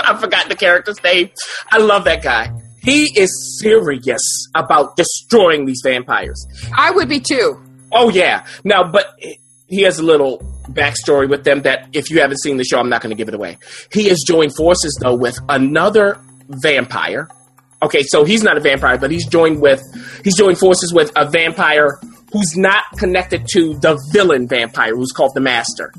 I 0.09 0.17
forgot 0.21 0.49
the 0.49 0.55
character's 0.57 1.03
name. 1.03 1.31
I 1.71 1.79
love 1.79 2.05
that 2.05 2.23
guy. 2.23 2.51
He 2.83 3.05
is 3.21 3.59
serious 3.61 4.23
about 4.55 4.97
destroying 4.97 5.67
these 5.67 5.81
vampires. 5.85 6.39
I 6.77 6.91
would 6.93 7.09
be 7.09 7.21
too. 7.21 7.61
Oh 7.93 8.09
yeah. 8.09 8.47
Now, 8.65 8.85
but 8.91 9.19
he 9.69 9.83
has 9.83 9.99
a 9.99 10.03
little 10.03 10.39
backstory 10.71 11.29
with 11.29 11.45
them 11.45 11.63
that 11.63 11.89
if 11.93 12.11
you 12.11 12.21
haven't 12.21 12.39
seen 12.39 12.57
the 12.57 12.65
show, 12.65 12.79
I'm 12.79 12.89
not 12.89 13.03
going 13.03 13.11
to 13.11 13.17
give 13.17 13.29
it 13.29 13.35
away. 13.35 13.59
He 13.93 14.09
has 14.09 14.23
joined 14.27 14.55
forces 14.55 14.97
though 15.01 15.17
with 15.17 15.39
another 15.49 16.21
vampire. 16.49 17.29
Okay, 17.83 18.03
so 18.03 18.25
he's 18.25 18.43
not 18.43 18.57
a 18.57 18.61
vampire, 18.61 18.97
but 18.99 19.11
he's 19.11 19.27
joined 19.27 19.61
with 19.61 19.83
he's 20.25 20.37
joined 20.37 20.59
forces 20.59 20.93
with 20.93 21.13
a 21.17 21.29
vampire 21.29 21.99
who's 22.33 22.57
not 22.57 22.85
connected 22.97 23.47
to 23.53 23.75
the 23.75 23.99
villain 24.13 24.49
vampire 24.49 24.95
who's 24.95 25.13
called 25.13 25.33
the 25.35 25.41
Master. 25.41 25.93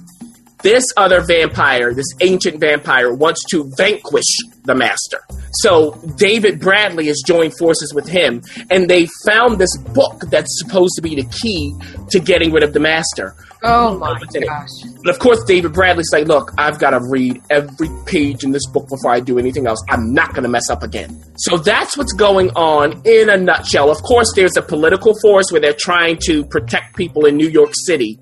This 0.64 0.86
other 0.98 1.22
vampire, 1.22 1.94
this 1.94 2.08
ancient 2.20 2.60
vampire, 2.60 3.14
wants 3.14 3.44
to 3.52 3.72
vanquish 3.78 4.38
the 4.64 4.74
Master. 4.74 5.20
So 5.62 5.92
David 6.18 6.60
Bradley 6.60 7.08
has 7.08 7.22
joined 7.26 7.58
forces 7.58 7.94
with 7.94 8.08
him, 8.08 8.42
and 8.70 8.90
they 8.90 9.08
found 9.26 9.60
this 9.60 9.76
book 9.78 10.22
that's 10.30 10.50
supposed 10.60 10.94
to 10.96 11.02
be 11.02 11.16
the 11.16 11.26
key 11.42 11.74
to 12.10 12.20
getting 12.20 12.52
rid 12.52 12.64
of 12.64 12.74
the 12.74 12.80
Master. 12.80 13.36
Oh 13.64 13.98
my 13.98 14.20
gosh. 14.20 14.68
But 15.04 15.10
of 15.10 15.20
course, 15.20 15.44
David 15.46 15.74
Bradley's 15.74 16.10
like, 16.12 16.28
look, 16.28 16.52
I've 16.58 16.80
got 16.80 16.92
to 16.92 17.00
read 17.10 17.42
every 17.50 17.90
page 18.06 18.44
in 18.44 18.52
this 18.52 18.68
book 18.68 18.88
before 18.90 19.12
I 19.12 19.20
do 19.20 19.40
anything 19.40 19.68
else. 19.68 19.84
I'm 19.90 20.14
not 20.14 20.30
going 20.30 20.44
to 20.44 20.50
mess 20.50 20.70
up 20.70 20.84
again. 20.84 21.24
So 21.38 21.58
that's 21.58 21.98
what's 21.98 22.14
going 22.14 22.50
on 22.52 23.02
in 23.06 23.30
a 23.30 23.38
nutshell. 23.38 23.90
Of 23.90 24.02
course, 24.04 24.32
there's 24.36 24.58
a 24.58 24.62
political 24.62 25.14
force 25.22 25.52
where 25.52 25.62
they're 25.62 25.74
trying 25.78 26.18
to 26.28 26.44
protect 26.46 26.96
people 26.96 27.26
in 27.26 27.36
New 27.36 27.50
York 27.50 27.72
City. 27.74 28.20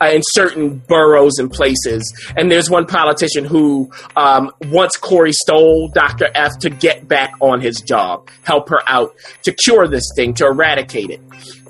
Uh, 0.00 0.06
in 0.06 0.22
certain 0.32 0.78
boroughs 0.88 1.38
and 1.38 1.50
places, 1.50 2.02
and 2.36 2.50
there's 2.50 2.68
one 2.68 2.86
politician 2.86 3.44
who 3.44 3.90
um, 4.16 4.50
wants 4.66 4.96
Corey 4.96 5.32
Stoll, 5.32 5.88
Dr. 5.88 6.28
Eph, 6.34 6.58
to 6.60 6.70
get 6.70 7.06
back 7.06 7.32
on 7.40 7.60
his 7.60 7.80
job, 7.80 8.28
help 8.42 8.68
her 8.68 8.80
out 8.88 9.14
to 9.44 9.52
cure 9.52 9.86
this 9.86 10.04
thing, 10.16 10.34
to 10.34 10.46
eradicate 10.46 11.10
it. 11.10 11.20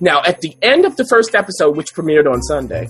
Now, 0.00 0.22
at 0.26 0.40
the 0.40 0.56
end 0.62 0.84
of 0.84 0.96
the 0.96 1.04
first 1.04 1.34
episode, 1.34 1.76
which 1.76 1.94
premiered 1.94 2.26
on 2.26 2.42
Sunday, 2.42 2.88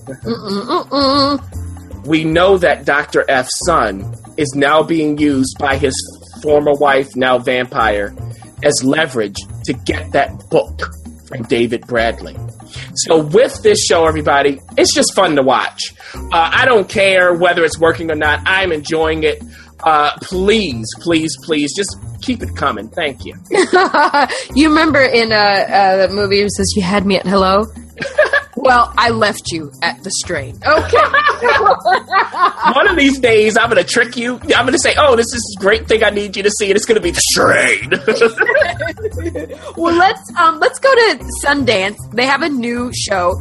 we 2.06 2.24
know 2.24 2.58
that 2.58 2.84
Dr. 2.84 3.24
Eph's 3.28 3.50
son 3.66 4.14
is 4.36 4.54
now 4.54 4.82
being 4.82 5.18
used 5.18 5.56
by 5.58 5.76
his 5.76 5.94
former 6.42 6.72
wife, 6.72 7.14
now 7.16 7.38
vampire, 7.38 8.14
as 8.62 8.82
leverage 8.84 9.36
to 9.64 9.72
get 9.72 10.12
that 10.12 10.30
book 10.50 10.80
from 11.28 11.42
David 11.44 11.86
Bradley. 11.86 12.36
So, 12.94 13.22
with 13.22 13.62
this 13.62 13.84
show, 13.84 14.06
everybody, 14.06 14.60
it's 14.76 14.94
just 14.94 15.14
fun 15.14 15.36
to 15.36 15.42
watch. 15.42 15.94
Uh, 16.14 16.28
I 16.32 16.64
don't 16.64 16.88
care 16.88 17.34
whether 17.34 17.64
it's 17.64 17.78
working 17.78 18.10
or 18.10 18.14
not, 18.14 18.40
I'm 18.46 18.72
enjoying 18.72 19.22
it. 19.24 19.42
Uh, 19.82 20.12
please, 20.22 20.86
please, 21.00 21.36
please, 21.42 21.74
just 21.74 21.96
keep 22.20 22.42
it 22.42 22.54
coming. 22.56 22.88
Thank 22.88 23.24
you. 23.24 23.34
you 24.54 24.68
remember 24.68 25.00
in 25.00 25.32
uh, 25.32 25.34
uh, 25.34 26.06
the 26.06 26.14
movie 26.14 26.40
it 26.40 26.50
says 26.52 26.72
you 26.76 26.82
had 26.82 27.04
me 27.04 27.18
at 27.18 27.26
hello? 27.26 27.66
well, 28.56 28.92
I 28.96 29.10
left 29.10 29.50
you 29.50 29.72
at 29.82 30.02
the 30.04 30.10
strain. 30.10 30.56
Okay. 30.64 30.96
One 32.74 32.88
of 32.88 32.96
these 32.96 33.18
days, 33.18 33.56
I'm 33.56 33.70
going 33.70 33.84
to 33.84 33.88
trick 33.88 34.16
you. 34.16 34.34
I'm 34.34 34.64
going 34.64 34.72
to 34.72 34.78
say, 34.78 34.94
oh, 34.96 35.16
this 35.16 35.26
is 35.26 35.56
a 35.58 35.60
great 35.60 35.88
thing 35.88 36.04
I 36.04 36.10
need 36.10 36.36
you 36.36 36.44
to 36.44 36.50
see, 36.50 36.66
and 36.66 36.76
it's 36.76 36.84
going 36.84 36.96
to 36.96 37.02
be 37.02 37.10
the 37.10 37.20
strain. 37.20 37.90
well, 39.76 39.94
let's 39.94 40.34
um, 40.36 40.60
let's 40.60 40.78
go 40.78 40.94
to 40.94 41.24
Sundance. 41.44 41.96
They 42.12 42.26
have 42.26 42.42
a 42.42 42.48
new 42.48 42.92
show, 42.94 43.40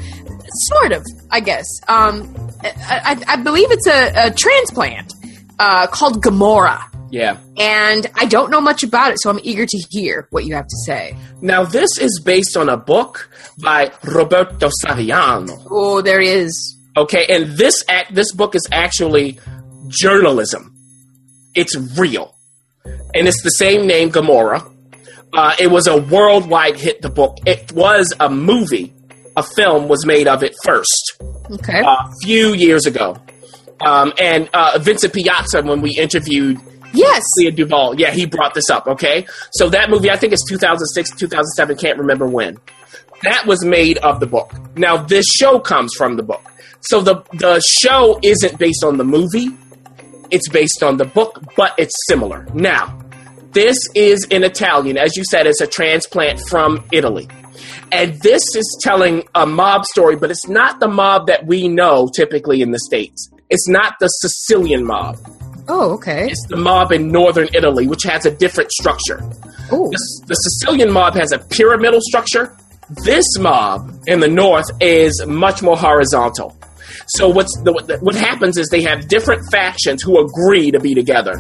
sort 0.70 0.92
of, 0.92 1.06
I 1.30 1.40
guess. 1.40 1.68
Um, 1.88 2.36
I, 2.62 3.24
I, 3.28 3.34
I 3.34 3.36
believe 3.38 3.72
it's 3.72 3.88
a, 3.88 4.28
a 4.28 4.32
transplant 4.32 5.14
uh, 5.62 5.86
called 5.88 6.22
Gomorrah, 6.24 6.84
yeah. 7.12 7.38
and 7.58 8.08
I 8.16 8.26
don't 8.26 8.50
know 8.50 8.62
much 8.62 8.82
about 8.84 9.12
it, 9.12 9.18
so 9.22 9.30
I'm 9.30 9.40
eager 9.44 9.66
to 9.66 9.78
hear 9.92 10.28
what 10.32 10.46
you 10.46 10.56
have 10.56 10.66
to 10.66 10.78
say. 10.86 11.16
Now, 11.42 11.64
this 11.64 11.92
is 12.00 12.20
based 12.26 12.58
on 12.58 12.68
a 12.68 12.78
book 12.78 13.30
by 13.62 13.92
Roberto 14.04 14.70
Saviano. 14.84 15.56
Oh, 15.70 16.02
there 16.02 16.20
is. 16.20 16.52
Okay, 16.98 17.26
and 17.30 17.58
this 17.58 17.84
act, 17.88 18.16
this 18.16 18.32
book 18.34 18.56
is 18.56 18.68
actually 18.72 19.40
journalism. 19.88 20.74
It's 21.54 21.76
real, 21.98 22.34
and 23.14 23.28
it's 23.28 23.44
the 23.44 23.50
same 23.52 23.86
name, 23.86 24.10
Gomorrah. 24.10 24.64
Uh, 25.34 25.54
it 25.60 25.68
was 25.72 25.88
a 25.88 25.96
worldwide 26.02 26.78
hit. 26.78 27.02
The 27.02 27.10
book. 27.10 27.38
It 27.46 27.72
was 27.72 28.14
a 28.20 28.30
movie. 28.30 28.94
A 29.38 29.44
film 29.44 29.88
was 29.88 30.06
made 30.06 30.28
of 30.28 30.44
it 30.44 30.54
first 30.66 31.04
Okay. 31.52 31.82
a 31.86 32.12
few 32.22 32.54
years 32.54 32.86
ago. 32.86 33.16
Um, 33.86 34.14
and 34.20 34.50
uh, 34.54 34.80
Vincent 34.82 35.14
Piazza, 35.14 35.62
when 35.64 35.82
we 35.82 35.98
interviewed 35.98 36.60
yes. 36.94 37.24
Leah 37.38 37.52
Duvall. 37.52 38.00
Yeah, 38.00 38.12
he 38.12 38.26
brought 38.26 38.54
this 38.54 38.70
up. 38.70 38.88
Okay, 38.88 39.26
so 39.54 39.70
that 39.70 39.90
movie, 39.90 40.10
I 40.10 40.18
think 40.18 40.34
it's 40.34 40.48
2006, 40.48 41.12
2007. 41.12 41.78
Can't 41.78 41.98
remember 41.98 42.28
when. 42.28 42.60
That 43.24 43.46
was 43.46 43.64
made 43.64 43.98
of 44.00 44.20
the 44.20 44.26
book. 44.26 44.54
Now 44.78 44.98
this 44.98 45.26
show 45.28 45.60
comes 45.60 45.94
from 45.96 46.18
the 46.18 46.24
book. 46.24 46.44
So 46.82 47.02
the 47.02 47.24
the 47.34 47.62
show 47.80 48.20
isn't 48.24 48.58
based 48.58 48.84
on 48.84 48.98
the 48.98 49.04
movie. 49.04 49.50
It's 50.32 50.50
based 50.50 50.82
on 50.82 50.98
the 50.98 51.06
book, 51.06 51.44
but 51.56 51.74
it's 51.78 51.94
similar. 52.08 52.48
Now, 52.54 52.98
this 53.52 53.78
is 53.96 54.26
in 54.30 54.44
Italian, 54.44 54.98
as 54.98 55.16
you 55.18 55.24
said. 55.30 55.46
It's 55.46 55.62
a 55.62 55.68
transplant 55.68 56.40
from 56.50 56.84
Italy. 56.92 57.28
And 57.92 58.20
this 58.22 58.42
is 58.56 58.80
telling 58.82 59.24
a 59.36 59.46
mob 59.46 59.86
story, 59.86 60.16
but 60.16 60.32
it's 60.32 60.48
not 60.48 60.80
the 60.80 60.88
mob 60.88 61.28
that 61.28 61.46
we 61.46 61.68
know 61.68 62.10
typically 62.16 62.62
in 62.62 62.72
the 62.72 62.80
States. 62.80 63.30
It's 63.52 63.68
not 63.70 63.96
the 64.00 64.08
Sicilian 64.08 64.84
mob. 64.86 65.18
Oh, 65.68 65.92
okay. 65.94 66.28
It's 66.30 66.46
the 66.48 66.58
mob 66.58 66.92
in 66.92 67.10
northern 67.10 67.48
Italy, 67.54 67.88
which 67.88 68.04
has 68.04 68.26
a 68.26 68.32
different 68.32 68.72
structure. 68.72 69.20
Oh, 69.72 69.90
The, 69.92 70.24
the 70.28 70.34
Sicilian 70.36 70.92
mob 70.92 71.14
has 71.16 71.32
a 71.32 71.38
pyramidal 71.38 72.00
structure. 72.02 72.56
This 73.06 73.26
mob 73.40 73.94
in 74.08 74.20
the 74.20 74.28
north 74.28 74.66
is 74.82 75.24
much 75.28 75.62
more 75.62 75.78
horizontal. 75.78 76.58
So 77.08 77.30
what's 77.30 77.56
the, 77.64 77.72
what- 77.72 78.02
what 78.02 78.16
happens 78.16 78.58
is 78.58 78.68
they 78.70 78.82
have 78.82 79.08
different 79.08 79.50
factions 79.52 80.02
who 80.02 80.20
agree 80.20 80.72
to 80.72 80.80
be 80.80 80.94
together, 80.96 81.34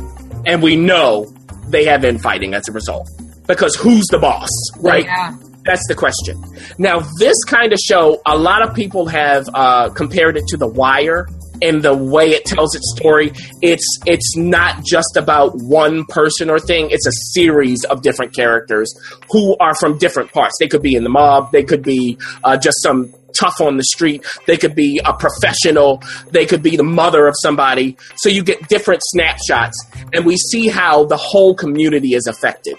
and 0.45 0.61
we 0.61 0.75
know 0.75 1.33
they 1.67 1.85
have 1.85 2.05
infighting 2.05 2.53
as 2.53 2.67
a 2.69 2.71
result. 2.71 3.09
Because 3.47 3.75
who's 3.75 4.05
the 4.07 4.19
boss, 4.19 4.49
right? 4.79 5.05
Yeah. 5.05 5.35
That's 5.65 5.85
the 5.87 5.95
question. 5.95 6.41
Now, 6.77 7.01
this 7.19 7.35
kind 7.45 7.71
of 7.73 7.79
show, 7.79 8.21
a 8.25 8.37
lot 8.37 8.61
of 8.61 8.73
people 8.75 9.07
have 9.07 9.47
uh, 9.53 9.89
compared 9.89 10.37
it 10.37 10.45
to 10.47 10.57
The 10.57 10.67
Wire 10.67 11.27
in 11.61 11.81
the 11.81 11.95
way 11.95 12.31
it 12.31 12.45
tells 12.45 12.75
its 12.75 12.93
story. 12.97 13.31
It's 13.61 13.85
it's 14.05 14.35
not 14.35 14.83
just 14.83 15.15
about 15.15 15.53
one 15.55 16.05
person 16.05 16.49
or 16.49 16.59
thing. 16.59 16.89
It's 16.91 17.07
a 17.07 17.11
series 17.33 17.83
of 17.85 18.01
different 18.01 18.35
characters 18.35 18.93
who 19.29 19.55
are 19.59 19.75
from 19.75 19.97
different 19.97 20.31
parts. 20.33 20.55
They 20.59 20.67
could 20.67 20.81
be 20.81 20.95
in 20.95 21.03
the 21.03 21.09
mob. 21.09 21.51
They 21.51 21.63
could 21.63 21.83
be 21.83 22.17
uh, 22.43 22.57
just 22.57 22.81
some 22.81 23.13
tough 23.39 23.61
on 23.61 23.77
the 23.77 23.83
street. 23.83 24.25
They 24.47 24.57
could 24.57 24.75
be 24.75 24.99
a 25.03 25.13
professional. 25.13 26.01
They 26.31 26.45
could 26.45 26.61
be 26.61 26.75
the 26.75 26.83
mother 26.83 27.27
of 27.27 27.35
somebody. 27.41 27.97
So 28.17 28.29
you 28.29 28.43
get 28.43 28.67
different 28.67 29.01
snapshots, 29.05 29.77
and 30.13 30.25
we 30.25 30.35
see 30.35 30.67
how 30.67 31.05
the 31.05 31.17
whole 31.17 31.55
community 31.55 32.13
is 32.13 32.27
affected. 32.27 32.77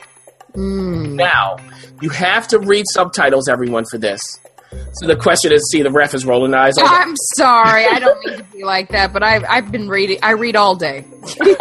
Now, 0.54 1.56
you 2.02 2.10
have 2.10 2.48
to 2.48 2.58
read 2.58 2.84
subtitles, 2.92 3.48
everyone, 3.48 3.84
for 3.90 3.96
this. 3.98 4.20
So 4.94 5.06
the 5.06 5.16
question 5.16 5.52
is, 5.52 5.68
see, 5.70 5.82
the 5.82 5.90
ref 5.90 6.14
is 6.14 6.24
rolling 6.26 6.54
eyes. 6.54 6.76
on 6.78 6.84
I'm 6.88 7.14
sorry. 7.36 7.86
I 7.86 7.98
don't 7.98 8.24
mean 8.24 8.38
to 8.38 8.44
be 8.44 8.64
like 8.64 8.88
that, 8.90 9.12
but 9.12 9.22
I've 9.22 9.44
I've 9.48 9.72
been 9.72 9.88
reading. 9.88 10.18
I 10.22 10.32
read 10.32 10.56
all 10.56 10.74
day. 10.76 11.04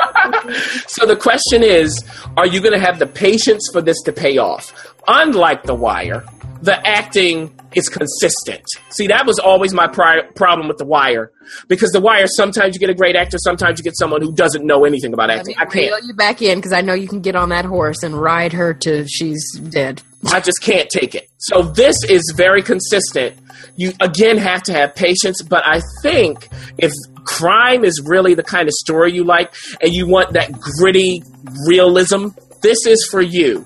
So 0.87 1.05
the 1.05 1.15
question 1.15 1.63
is, 1.63 2.03
are 2.37 2.45
you 2.47 2.61
going 2.61 2.73
to 2.73 2.79
have 2.79 2.99
the 2.99 3.07
patience 3.07 3.69
for 3.71 3.81
this 3.81 4.01
to 4.03 4.11
pay 4.11 4.37
off? 4.37 4.93
Unlike 5.07 5.63
The 5.63 5.75
Wire, 5.75 6.23
the 6.61 6.85
acting 6.87 7.57
is 7.73 7.87
consistent. 7.89 8.63
See, 8.89 9.07
that 9.07 9.25
was 9.25 9.39
always 9.39 9.73
my 9.73 9.87
pri- 9.87 10.23
problem 10.35 10.67
with 10.67 10.77
The 10.77 10.85
Wire 10.85 11.31
because 11.67 11.91
The 11.91 12.01
Wire 12.01 12.27
sometimes 12.27 12.75
you 12.75 12.79
get 12.79 12.89
a 12.89 12.93
great 12.93 13.15
actor, 13.15 13.37
sometimes 13.39 13.79
you 13.79 13.83
get 13.83 13.97
someone 13.97 14.21
who 14.21 14.33
doesn't 14.33 14.65
know 14.65 14.83
anything 14.85 15.13
about 15.13 15.29
acting. 15.29 15.55
I 15.57 15.65
can't. 15.65 15.91
reel 15.91 16.05
you 16.05 16.13
back 16.13 16.41
in 16.41 16.57
because 16.57 16.73
I 16.73 16.81
know 16.81 16.93
you 16.93 17.07
can 17.07 17.21
get 17.21 17.35
on 17.35 17.49
that 17.49 17.65
horse 17.65 18.03
and 18.03 18.19
ride 18.19 18.53
her 18.53 18.73
till 18.73 19.05
she's 19.07 19.43
dead. 19.69 20.01
I 20.27 20.39
just 20.39 20.61
can't 20.61 20.89
take 20.89 21.15
it. 21.15 21.29
So 21.37 21.63
this 21.63 21.95
is 22.07 22.33
very 22.35 22.61
consistent. 22.61 23.35
You 23.75 23.93
again 23.99 24.37
have 24.37 24.63
to 24.63 24.73
have 24.73 24.93
patience, 24.95 25.41
but 25.41 25.65
I 25.65 25.81
think 26.01 26.47
if 26.77 26.91
crime 27.25 27.83
is 27.83 28.01
really 28.05 28.33
the 28.33 28.43
kind 28.43 28.67
of 28.67 28.73
story 28.73 29.13
you 29.13 29.23
like 29.23 29.53
and 29.81 29.91
you 29.91 30.07
want 30.07 30.33
that 30.33 30.51
gritty 30.51 31.23
realism, 31.67 32.27
this 32.61 32.85
is 32.85 33.07
for 33.09 33.21
you. 33.21 33.65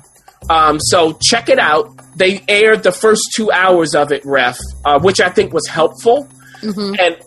Um, 0.49 0.79
so 0.79 1.17
check 1.21 1.49
it 1.49 1.59
out. 1.59 1.91
They 2.17 2.41
aired 2.47 2.83
the 2.83 2.91
first 2.91 3.21
two 3.35 3.51
hours 3.51 3.95
of 3.95 4.11
it, 4.11 4.23
ref, 4.25 4.57
uh, 4.85 4.99
which 4.99 5.19
I 5.19 5.29
think 5.29 5.53
was 5.53 5.67
helpful. 5.67 6.29
And 6.99 7.17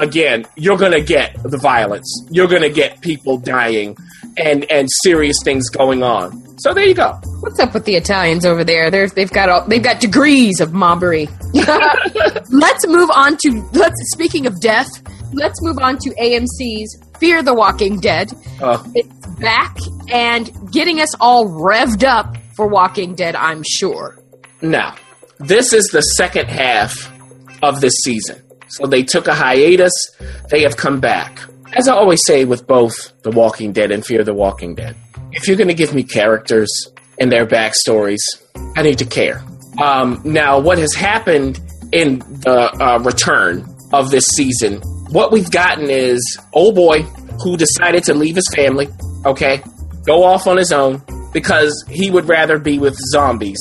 again, 0.00 0.46
you're 0.56 0.76
gonna 0.76 1.00
get 1.00 1.40
the 1.42 1.58
violence. 1.58 2.08
You're 2.30 2.48
gonna 2.48 2.68
get 2.70 3.00
people 3.00 3.38
dying 3.38 3.96
and 4.36 4.70
and 4.70 4.88
serious 5.02 5.36
things 5.44 5.68
going 5.70 6.02
on. 6.02 6.42
So 6.58 6.72
there 6.72 6.84
you 6.84 6.94
go. 6.94 7.18
What's 7.40 7.58
up 7.60 7.74
with 7.74 7.84
the 7.84 7.96
Italians 7.96 8.46
over 8.46 8.62
there? 8.64 8.90
They're, 8.90 9.08
they've 9.08 9.30
got 9.30 9.48
all, 9.48 9.66
they've 9.66 9.82
got 9.82 10.00
degrees 10.00 10.60
of 10.60 10.70
mobbery. 10.70 11.28
let's 12.50 12.86
move 12.86 13.10
on 13.10 13.36
to 13.38 13.68
let's 13.72 13.96
speaking 14.12 14.46
of 14.46 14.60
death. 14.60 14.88
Let's 15.32 15.60
move 15.62 15.78
on 15.78 15.98
to 15.98 16.10
AMC's 16.10 17.02
Fear 17.18 17.42
the 17.42 17.54
Walking 17.54 17.98
Dead. 17.98 18.32
Uh, 18.60 18.82
It's 18.94 19.26
back 19.40 19.76
and 20.12 20.50
getting 20.72 21.00
us 21.00 21.14
all 21.20 21.46
revved 21.46 22.04
up 22.04 22.36
for 22.54 22.68
Walking 22.68 23.14
Dead. 23.14 23.34
I'm 23.34 23.62
sure. 23.66 24.18
Now, 24.62 24.94
this 25.38 25.72
is 25.72 25.86
the 25.88 26.02
second 26.02 26.46
half 26.48 26.94
of 27.62 27.80
this 27.80 27.94
season. 28.04 28.40
So 28.68 28.86
they 28.86 29.02
took 29.02 29.26
a 29.26 29.34
hiatus. 29.34 29.92
They 30.50 30.62
have 30.62 30.76
come 30.76 31.00
back. 31.00 31.40
As 31.76 31.88
I 31.88 31.94
always 31.94 32.20
say 32.24 32.44
with 32.44 32.68
both 32.68 32.94
The 33.22 33.32
Walking 33.32 33.72
Dead 33.72 33.90
and 33.90 34.06
Fear 34.06 34.22
the 34.22 34.32
Walking 34.32 34.76
Dead, 34.76 34.94
if 35.32 35.48
you're 35.48 35.56
going 35.56 35.68
to 35.68 35.74
give 35.74 35.92
me 35.92 36.04
characters 36.04 36.70
and 37.18 37.32
their 37.32 37.46
backstories, 37.46 38.20
I 38.76 38.82
need 38.82 38.98
to 38.98 39.04
care. 39.04 39.42
Um, 39.82 40.20
now, 40.24 40.60
what 40.60 40.78
has 40.78 40.94
happened 40.94 41.58
in 41.90 42.20
the 42.20 42.70
uh, 42.80 42.98
return 43.00 43.68
of 43.92 44.12
this 44.12 44.24
season, 44.36 44.80
what 45.10 45.32
we've 45.32 45.50
gotten 45.50 45.90
is 45.90 46.38
old 46.52 46.76
boy 46.76 47.02
who 47.42 47.56
decided 47.56 48.04
to 48.04 48.14
leave 48.14 48.36
his 48.36 48.48
family, 48.54 48.86
okay, 49.26 49.60
go 50.06 50.22
off 50.22 50.46
on 50.46 50.56
his 50.56 50.70
own 50.70 51.02
because 51.32 51.84
he 51.90 52.08
would 52.08 52.28
rather 52.28 52.60
be 52.60 52.78
with 52.78 52.96
zombies 53.12 53.60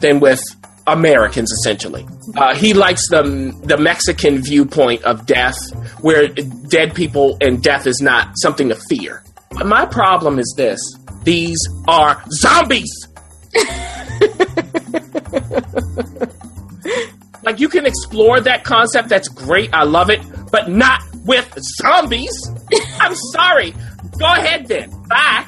than 0.00 0.20
with 0.20 0.42
Americans, 0.86 1.50
essentially. 1.50 2.06
Uh, 2.36 2.54
he 2.54 2.74
likes 2.74 3.08
the 3.08 3.54
the 3.64 3.76
Mexican 3.78 4.42
viewpoint 4.42 5.02
of 5.04 5.26
death, 5.26 5.56
where 6.00 6.28
dead 6.28 6.94
people 6.94 7.36
and 7.40 7.62
death 7.62 7.86
is 7.86 8.00
not 8.00 8.32
something 8.36 8.68
to 8.68 8.74
fear. 8.74 9.22
But 9.50 9.66
my 9.66 9.86
problem 9.86 10.38
is 10.38 10.52
this: 10.56 10.80
these 11.22 11.58
are 11.88 12.22
zombies. 12.30 12.90
like 17.42 17.60
you 17.60 17.68
can 17.68 17.86
explore 17.86 18.40
that 18.40 18.64
concept. 18.64 19.08
That's 19.08 19.28
great. 19.28 19.70
I 19.72 19.84
love 19.84 20.10
it, 20.10 20.20
but 20.50 20.68
not 20.68 21.00
with 21.24 21.56
zombies. 21.80 22.32
I'm 23.00 23.14
sorry. 23.32 23.74
Go 24.18 24.26
ahead 24.26 24.66
then. 24.68 24.90
Bye. 25.08 25.46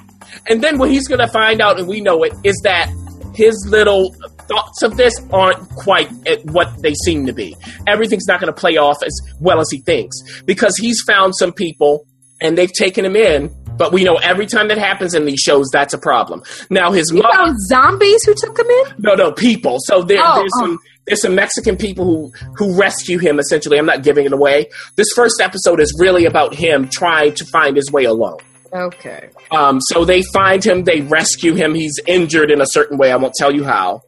And 0.49 0.63
then 0.63 0.79
what 0.79 0.91
he's 0.91 1.09
going 1.09 1.21
to 1.21 1.29
find 1.29 1.61
out, 1.61 1.79
and 1.79 1.89
we 1.89 2.01
know 2.01 2.23
it, 2.23 2.33
is 2.45 2.61
that 2.65 2.91
his 3.37 3.55
little 3.69 4.15
thoughts 4.49 4.83
of 4.83 4.97
this 4.97 5.15
aren't 5.33 5.69
quite 5.71 6.09
what 6.45 6.71
they 6.83 6.95
seem 7.05 7.27
to 7.27 7.33
be. 7.33 7.55
Everything's 7.87 8.27
not 8.27 8.41
going 8.41 8.53
to 8.53 8.59
play 8.59 8.77
off 8.77 8.97
as 9.05 9.13
well 9.41 9.61
as 9.61 9.69
he 9.71 9.79
thinks 9.81 10.17
because 10.43 10.77
he's 10.77 11.01
found 11.07 11.35
some 11.37 11.53
people 11.53 12.07
and 12.41 12.57
they've 12.57 12.73
taken 12.73 13.05
him 13.05 13.17
in. 13.17 13.55
But 13.77 13.93
we 13.93 14.05
know 14.05 14.15
every 14.17 14.47
time 14.47 14.69
that 14.69 14.79
happens 14.79 15.15
in 15.15 15.27
these 15.27 15.41
shows, 15.41 15.69
that's 15.71 15.93
a 15.93 15.99
problem. 15.99 16.43
Now 16.71 16.93
his 16.93 17.11
You 17.13 17.21
mother, 17.23 17.35
found 17.37 17.57
zombies 17.69 18.25
who 18.25 18.33
took 18.35 18.59
him 18.59 18.67
in? 18.67 18.85
no, 18.99 19.15
no, 19.15 19.33
people. 19.33 19.77
So 19.81 20.03
there, 20.03 20.19
Oh, 20.23 20.37
there's 20.39 20.53
oh. 20.57 20.61
some 20.63 20.79
there's 21.07 21.21
some 21.23 21.35
Mexican 21.35 21.77
people 21.77 22.05
who 22.05 22.33
who 22.57 22.75
rescue 22.81 23.19
him. 23.19 23.39
Essentially, 23.39 23.79
I'm 23.79 23.85
not 23.87 24.03
giving 24.03 24.25
it 24.25 24.33
away. 24.33 24.67
This 24.97 25.09
first 25.15 25.41
episode 25.43 25.79
is 25.81 25.95
really 26.01 26.25
about 26.25 26.55
him 26.55 26.89
trying 26.89 27.35
to 27.35 27.45
find 27.45 27.77
his 27.77 27.93
way 27.93 28.05
alone. 28.05 28.39
Okay. 28.77 29.31
Um, 29.51 29.81
so 29.81 30.05
they 30.05 30.23
find 30.35 30.63
him, 30.65 30.85
they 30.85 31.01
rescue 31.01 31.55
him. 31.55 31.75
He's 31.75 31.99
injured 32.07 32.51
in 32.51 32.61
a 32.61 32.67
certain 32.69 32.99
way. 32.99 33.11
I 33.11 33.17
won't 33.17 33.35
tell 33.35 33.55
you 33.55 33.65
how. 33.65 34.03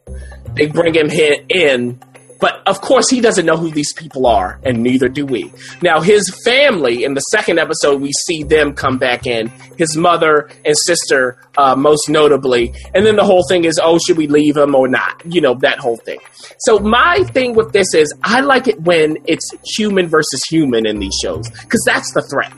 They 0.55 0.67
bring 0.67 0.95
him 0.95 1.09
hi- 1.09 1.43
in, 1.49 2.01
but 2.41 2.63
of 2.67 2.81
course 2.81 3.09
he 3.09 3.21
doesn't 3.21 3.47
know 3.47 3.57
who 3.57 3.71
these 3.71 3.93
people 3.95 4.27
are, 4.27 4.61
and 4.65 4.83
neither 4.83 5.09
do 5.09 5.25
we. 5.25 5.53
Now 5.83 6.01
his 6.01 6.29
family 6.45 7.05
in 7.05 7.15
the 7.15 7.21
second 7.21 7.59
episode, 7.59 8.01
we 8.01 8.13
see 8.27 8.43
them 8.43 8.75
come 8.75 8.99
back 8.99 9.27
in. 9.27 9.49
His 9.77 9.97
mother 9.97 10.49
and 10.65 10.75
sister, 10.87 11.41
uh, 11.57 11.77
most 11.77 12.09
notably, 12.09 12.75
and 12.95 13.07
then 13.07 13.17
the 13.17 13.25
whole 13.25 13.45
thing 13.49 13.65
is, 13.65 13.81
oh, 13.83 13.99
should 13.99 14.17
we 14.17 14.27
leave 14.27 14.57
him 14.57 14.75
or 14.75 14.89
not? 14.89 15.23
You 15.25 15.41
know 15.41 15.55
that 15.61 15.79
whole 15.79 15.97
thing. 15.99 16.19
So 16.61 16.79
my 16.79 17.23
thing 17.33 17.55
with 17.55 17.73
this 17.73 17.95
is, 17.95 18.13
I 18.23 18.41
like 18.41 18.67
it 18.69 18.81
when 18.83 19.19
it's 19.27 19.49
human 19.77 20.09
versus 20.09 20.43
human 20.51 20.87
in 20.87 20.99
these 20.99 21.17
shows 21.23 21.49
because 21.49 21.83
that's 21.87 22.13
the 22.13 22.23
threat. 22.23 22.57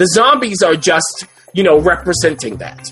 The 0.00 0.06
zombies 0.06 0.62
are 0.62 0.76
just, 0.76 1.26
you 1.52 1.62
know, 1.62 1.78
representing 1.78 2.56
that. 2.56 2.90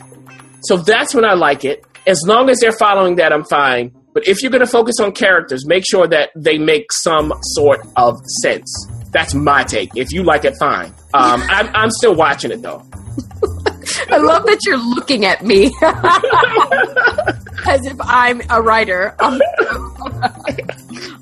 So 0.64 0.76
that's 0.76 1.14
when 1.14 1.24
I 1.24 1.32
like 1.32 1.64
it. 1.64 1.82
As 2.06 2.20
long 2.26 2.50
as 2.50 2.60
they're 2.60 2.76
following 2.78 3.16
that, 3.16 3.32
I'm 3.32 3.44
fine. 3.44 3.92
But 4.12 4.28
if 4.28 4.42
you're 4.42 4.50
going 4.50 4.60
to 4.60 4.70
focus 4.70 4.96
on 5.00 5.12
characters, 5.12 5.64
make 5.66 5.84
sure 5.88 6.06
that 6.06 6.32
they 6.36 6.58
make 6.58 6.92
some 6.92 7.32
sort 7.54 7.80
of 7.96 8.14
sense. 8.42 8.70
That's 9.10 9.32
my 9.32 9.64
take. 9.64 9.96
If 9.96 10.12
you 10.12 10.22
like 10.22 10.44
it, 10.44 10.52
fine. 10.60 10.92
Um, 11.14 11.42
I'm, 11.48 11.74
I'm 11.74 11.90
still 11.92 12.14
watching 12.14 12.50
it 12.50 12.60
though. 12.60 12.84
I 14.10 14.16
love 14.18 14.44
that 14.46 14.60
you're 14.64 14.78
looking 14.78 15.24
at 15.24 15.44
me 15.44 15.66
as 17.66 17.86
if 17.86 17.96
I'm 18.00 18.40
a 18.50 18.62
writer. 18.62 19.14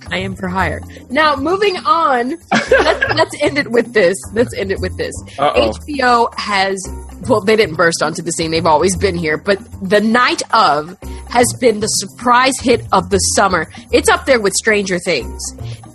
I 0.09 0.19
am 0.19 0.37
for 0.37 0.49
hire. 0.49 0.81
Now, 1.11 1.35
moving 1.37 1.77
on, 1.79 2.37
let's, 2.53 2.71
let's 2.71 3.43
end 3.43 3.59
it 3.59 3.71
with 3.71 3.93
this. 3.93 4.17
Let's 4.33 4.55
end 4.55 4.71
it 4.71 4.81
with 4.81 4.97
this. 4.97 5.13
Uh-oh. 5.39 5.73
HBO 5.73 6.33
has, 6.39 6.77
well, 7.29 7.41
they 7.41 7.57
didn't 7.57 7.75
burst 7.75 8.03
onto 8.03 8.23
the 8.23 8.31
scene. 8.31 8.53
They've 8.53 8.67
always 8.67 8.97
been 8.97 9.17
here, 9.17 9.37
but 9.37 9.59
the 9.83 10.01
night 10.01 10.43
of 10.55 10.97
has 11.29 11.47
been 11.61 11.81
the 11.81 11.89
surprise 11.89 12.55
hit 12.61 12.87
of 12.93 13.11
the 13.11 13.19
summer. 13.19 13.67
It's 13.91 14.09
up 14.09 14.27
there 14.27 14.41
with 14.41 14.53
Stranger 14.55 14.99
Things. 15.01 15.43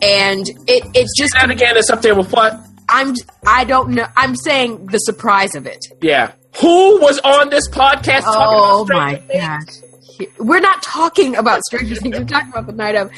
And 0.01 0.45
it, 0.67 0.83
it 0.93 1.07
just, 1.17 1.33
And 1.39 1.51
again, 1.51 1.77
it's 1.77 1.89
up 1.89 2.01
there 2.01 2.15
with 2.15 2.31
what? 2.33 2.59
I'm, 2.89 3.15
I 3.47 3.63
don't 3.63 3.91
know. 3.91 4.07
I'm 4.17 4.35
saying 4.35 4.87
the 4.87 4.97
surprise 4.97 5.55
of 5.55 5.65
it. 5.65 5.79
Yeah. 6.01 6.33
Who 6.59 6.99
was 7.01 7.19
on 7.19 7.49
this 7.49 7.67
podcast 7.69 8.21
talking 8.23 8.59
Oh 8.59 8.83
about 8.83 8.95
my 8.97 9.15
Stranger 9.15 9.27
Things? 9.27 9.81
gosh. 10.19 10.27
We're 10.39 10.59
not 10.59 10.83
talking 10.83 11.35
about 11.35 11.61
Stranger 11.63 11.95
Things. 11.95 12.19
We're 12.19 12.25
talking 12.25 12.49
about 12.49 12.67
the 12.67 12.73
night 12.73 12.95
of. 12.95 13.11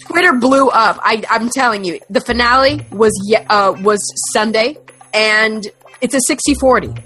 Twitter 0.00 0.34
blew 0.34 0.68
up. 0.68 0.98
I, 1.02 1.24
I'm 1.30 1.48
telling 1.48 1.84
you, 1.84 1.98
the 2.10 2.20
finale 2.20 2.86
was 2.92 3.12
uh, 3.48 3.74
was 3.82 3.98
Sunday, 4.32 4.76
and 5.14 5.66
it's 6.02 6.14
a 6.14 6.20
60-40. 6.30 7.02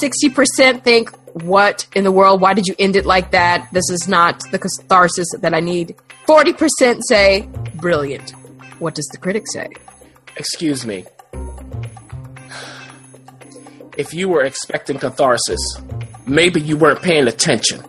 60% 0.00 0.84
think, 0.84 1.10
what 1.44 1.86
in 1.94 2.04
the 2.04 2.12
world? 2.12 2.40
Why 2.40 2.54
did 2.54 2.66
you 2.66 2.74
end 2.78 2.94
it 2.96 3.04
like 3.04 3.32
that? 3.32 3.68
This 3.72 3.90
is 3.90 4.06
not 4.08 4.40
the 4.52 4.58
catharsis 4.58 5.26
that 5.40 5.52
I 5.52 5.60
need. 5.60 5.96
40% 6.26 7.00
say, 7.08 7.48
brilliant. 7.76 8.30
What 8.78 8.94
does 8.94 9.06
the 9.06 9.18
critic 9.18 9.44
say? 9.52 9.68
Excuse 10.36 10.86
me. 10.86 11.04
If 13.98 14.14
you 14.14 14.28
were 14.28 14.44
expecting 14.44 14.96
catharsis, 14.96 15.58
maybe 16.24 16.60
you 16.60 16.76
weren't 16.76 17.02
paying 17.02 17.26
attention. 17.26 17.82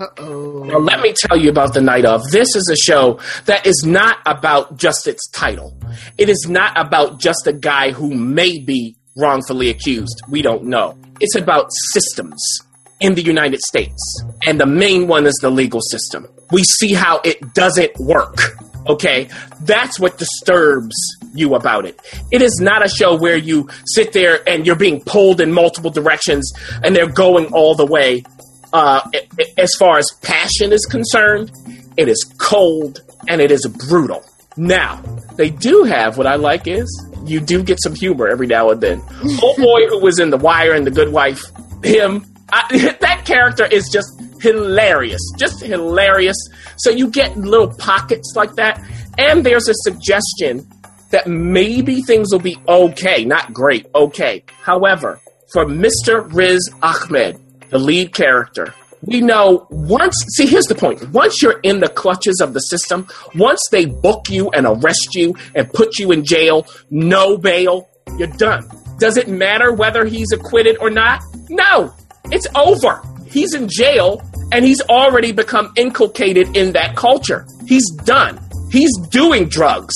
Uh-oh. 0.00 0.64
Now, 0.64 0.78
let 0.78 1.00
me 1.00 1.12
tell 1.14 1.36
you 1.36 1.50
about 1.50 1.74
the 1.74 1.82
night 1.82 2.06
of. 2.06 2.22
This 2.30 2.56
is 2.56 2.70
a 2.70 2.76
show 2.76 3.20
that 3.44 3.66
is 3.66 3.84
not 3.84 4.16
about 4.24 4.78
just 4.78 5.06
its 5.06 5.28
title. 5.28 5.78
It 6.16 6.30
is 6.30 6.46
not 6.48 6.72
about 6.80 7.20
just 7.20 7.46
a 7.46 7.52
guy 7.52 7.92
who 7.92 8.14
may 8.14 8.60
be 8.60 8.96
wrongfully 9.14 9.68
accused. 9.68 10.22
We 10.26 10.40
don't 10.40 10.64
know. 10.64 10.96
It's 11.20 11.36
about 11.36 11.66
systems 11.92 12.42
in 13.00 13.14
the 13.14 13.22
United 13.22 13.60
States. 13.60 14.24
And 14.46 14.58
the 14.58 14.64
main 14.64 15.06
one 15.06 15.26
is 15.26 15.38
the 15.42 15.50
legal 15.50 15.82
system. 15.82 16.26
We 16.50 16.62
see 16.64 16.94
how 16.94 17.20
it 17.24 17.52
doesn't 17.52 17.92
work. 17.98 18.38
Okay? 18.86 19.28
That's 19.60 19.98
what 19.98 20.18
disturbs 20.18 20.94
you 21.34 21.54
about 21.54 21.86
it. 21.86 22.00
It 22.30 22.42
is 22.42 22.58
not 22.60 22.84
a 22.84 22.88
show 22.88 23.16
where 23.16 23.36
you 23.36 23.68
sit 23.86 24.12
there 24.12 24.46
and 24.48 24.66
you're 24.66 24.76
being 24.76 25.00
pulled 25.00 25.40
in 25.40 25.52
multiple 25.52 25.90
directions 25.90 26.52
and 26.82 26.94
they're 26.94 27.08
going 27.08 27.46
all 27.52 27.74
the 27.74 27.86
way 27.86 28.24
uh, 28.72 29.08
as 29.58 29.74
far 29.78 29.98
as 29.98 30.10
passion 30.22 30.72
is 30.72 30.84
concerned, 30.86 31.52
it 31.96 32.08
is 32.08 32.24
cold 32.38 33.02
and 33.28 33.40
it 33.40 33.50
is 33.50 33.66
brutal. 33.88 34.24
Now, 34.56 35.02
they 35.36 35.50
do 35.50 35.84
have 35.84 36.18
what 36.18 36.26
I 36.26 36.36
like 36.36 36.66
is 36.66 36.88
you 37.24 37.40
do 37.40 37.62
get 37.62 37.78
some 37.82 37.94
humor 37.94 38.28
every 38.28 38.46
now 38.46 38.70
and 38.70 38.80
then. 38.80 39.02
Old 39.42 39.56
boy 39.56 39.86
who 39.88 40.00
was 40.00 40.18
in 40.18 40.30
The 40.30 40.36
Wire 40.36 40.72
and 40.72 40.86
The 40.86 40.90
Good 40.90 41.12
Wife, 41.12 41.44
him, 41.82 42.24
I, 42.52 42.96
that 43.00 43.24
character 43.24 43.66
is 43.66 43.88
just 43.88 44.08
hilarious, 44.42 45.20
just 45.38 45.62
hilarious. 45.62 46.36
So 46.76 46.90
you 46.90 47.08
get 47.08 47.36
little 47.36 47.72
pockets 47.74 48.34
like 48.36 48.54
that, 48.56 48.82
and 49.16 49.44
there's 49.46 49.68
a 49.68 49.74
suggestion 49.74 50.68
that 51.10 51.26
maybe 51.26 52.02
things 52.02 52.28
will 52.32 52.40
be 52.40 52.58
okay, 52.66 53.24
not 53.24 53.52
great, 53.52 53.86
okay. 53.94 54.42
However, 54.62 55.20
for 55.52 55.64
Mr. 55.64 56.26
Riz 56.32 56.70
Ahmed, 56.82 57.38
the 57.70 57.78
lead 57.78 58.12
character, 58.12 58.74
we 59.04 59.20
know 59.20 59.66
once, 59.70 60.14
see, 60.36 60.46
here's 60.46 60.66
the 60.66 60.74
point. 60.74 61.08
Once 61.10 61.42
you're 61.42 61.60
in 61.60 61.80
the 61.80 61.88
clutches 61.88 62.40
of 62.40 62.54
the 62.54 62.60
system, 62.60 63.06
once 63.34 63.60
they 63.70 63.84
book 63.84 64.30
you 64.30 64.48
and 64.50 64.66
arrest 64.66 65.14
you 65.14 65.34
and 65.54 65.72
put 65.72 65.98
you 65.98 66.12
in 66.12 66.24
jail, 66.24 66.66
no 66.90 67.36
bail, 67.36 67.88
you're 68.16 68.28
done. 68.28 68.68
Does 68.98 69.16
it 69.16 69.28
matter 69.28 69.72
whether 69.72 70.04
he's 70.04 70.32
acquitted 70.32 70.78
or 70.78 70.88
not? 70.88 71.20
No, 71.50 71.92
it's 72.26 72.46
over. 72.54 73.02
He's 73.26 73.54
in 73.54 73.68
jail 73.68 74.22
and 74.52 74.64
he's 74.64 74.80
already 74.82 75.32
become 75.32 75.72
inculcated 75.76 76.56
in 76.56 76.72
that 76.72 76.94
culture. 76.94 77.46
He's 77.66 77.90
done. 78.04 78.38
He's 78.70 78.96
doing 79.08 79.48
drugs. 79.48 79.94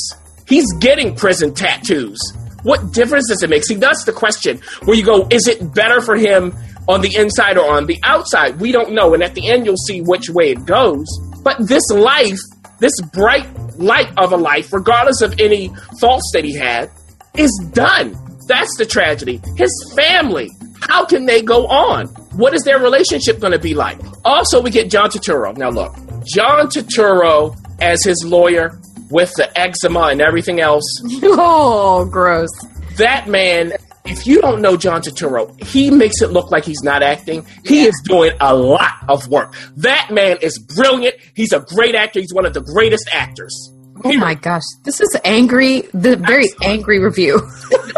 He's 0.48 0.66
getting 0.80 1.14
prison 1.14 1.54
tattoos. 1.54 2.18
What 2.62 2.92
difference 2.92 3.28
does 3.28 3.42
it 3.42 3.50
make? 3.50 3.64
See, 3.64 3.74
that's 3.74 4.04
the 4.04 4.12
question 4.12 4.60
where 4.84 4.96
you 4.96 5.04
go, 5.04 5.28
is 5.30 5.46
it 5.46 5.72
better 5.74 6.00
for 6.00 6.16
him 6.16 6.54
on 6.88 7.00
the 7.00 7.14
inside 7.16 7.58
or 7.58 7.70
on 7.70 7.86
the 7.86 7.98
outside? 8.02 8.60
We 8.60 8.72
don't 8.72 8.92
know. 8.92 9.14
And 9.14 9.22
at 9.22 9.34
the 9.34 9.48
end, 9.48 9.66
you'll 9.66 9.76
see 9.76 10.00
which 10.00 10.30
way 10.30 10.50
it 10.50 10.64
goes. 10.64 11.06
But 11.42 11.58
this 11.68 11.88
life, 11.90 12.38
this 12.80 12.98
bright 13.12 13.46
light 13.78 14.10
of 14.16 14.32
a 14.32 14.36
life, 14.36 14.72
regardless 14.72 15.20
of 15.20 15.38
any 15.38 15.70
faults 16.00 16.30
that 16.32 16.44
he 16.44 16.54
had, 16.54 16.90
is 17.36 17.52
done. 17.72 18.16
That's 18.48 18.74
the 18.78 18.86
tragedy. 18.86 19.40
His 19.56 19.70
family, 19.94 20.50
how 20.80 21.04
can 21.04 21.26
they 21.26 21.42
go 21.42 21.66
on? 21.66 22.08
What 22.36 22.52
is 22.54 22.62
their 22.64 22.78
relationship 22.78 23.40
going 23.40 23.52
to 23.52 23.58
be 23.58 23.74
like? 23.74 23.98
Also, 24.24 24.60
we 24.60 24.70
get 24.70 24.90
John 24.90 25.08
Turturro. 25.08 25.56
Now, 25.56 25.70
look, 25.70 25.94
John 26.26 26.68
Turturro 26.68 27.56
as 27.80 28.04
his 28.04 28.22
lawyer 28.24 28.78
with 29.10 29.32
the 29.36 29.58
eczema 29.58 30.08
and 30.08 30.20
everything 30.20 30.60
else. 30.60 30.84
oh, 31.22 32.04
gross. 32.04 32.50
That 32.96 33.28
man, 33.28 33.72
if 34.04 34.26
you 34.26 34.40
don't 34.40 34.60
know 34.60 34.76
John 34.76 35.00
Turturro, 35.02 35.62
he 35.64 35.90
makes 35.90 36.20
it 36.20 36.30
look 36.30 36.50
like 36.50 36.64
he's 36.64 36.82
not 36.82 37.02
acting. 37.02 37.46
He 37.64 37.84
is 37.84 37.98
doing 38.04 38.32
a 38.40 38.54
lot 38.54 38.94
of 39.08 39.28
work. 39.28 39.54
That 39.76 40.10
man 40.10 40.36
is 40.42 40.58
brilliant. 40.58 41.16
He's 41.34 41.52
a 41.52 41.60
great 41.60 41.94
actor. 41.94 42.20
He's 42.20 42.34
one 42.34 42.46
of 42.46 42.54
the 42.54 42.62
greatest 42.62 43.08
actors. 43.12 43.72
Oh 44.06 44.16
my 44.18 44.34
gosh, 44.34 44.62
this 44.84 45.00
is 45.00 45.16
angry. 45.24 45.82
The 45.92 46.16
very 46.16 46.46
angry 46.62 46.98
review. 46.98 47.40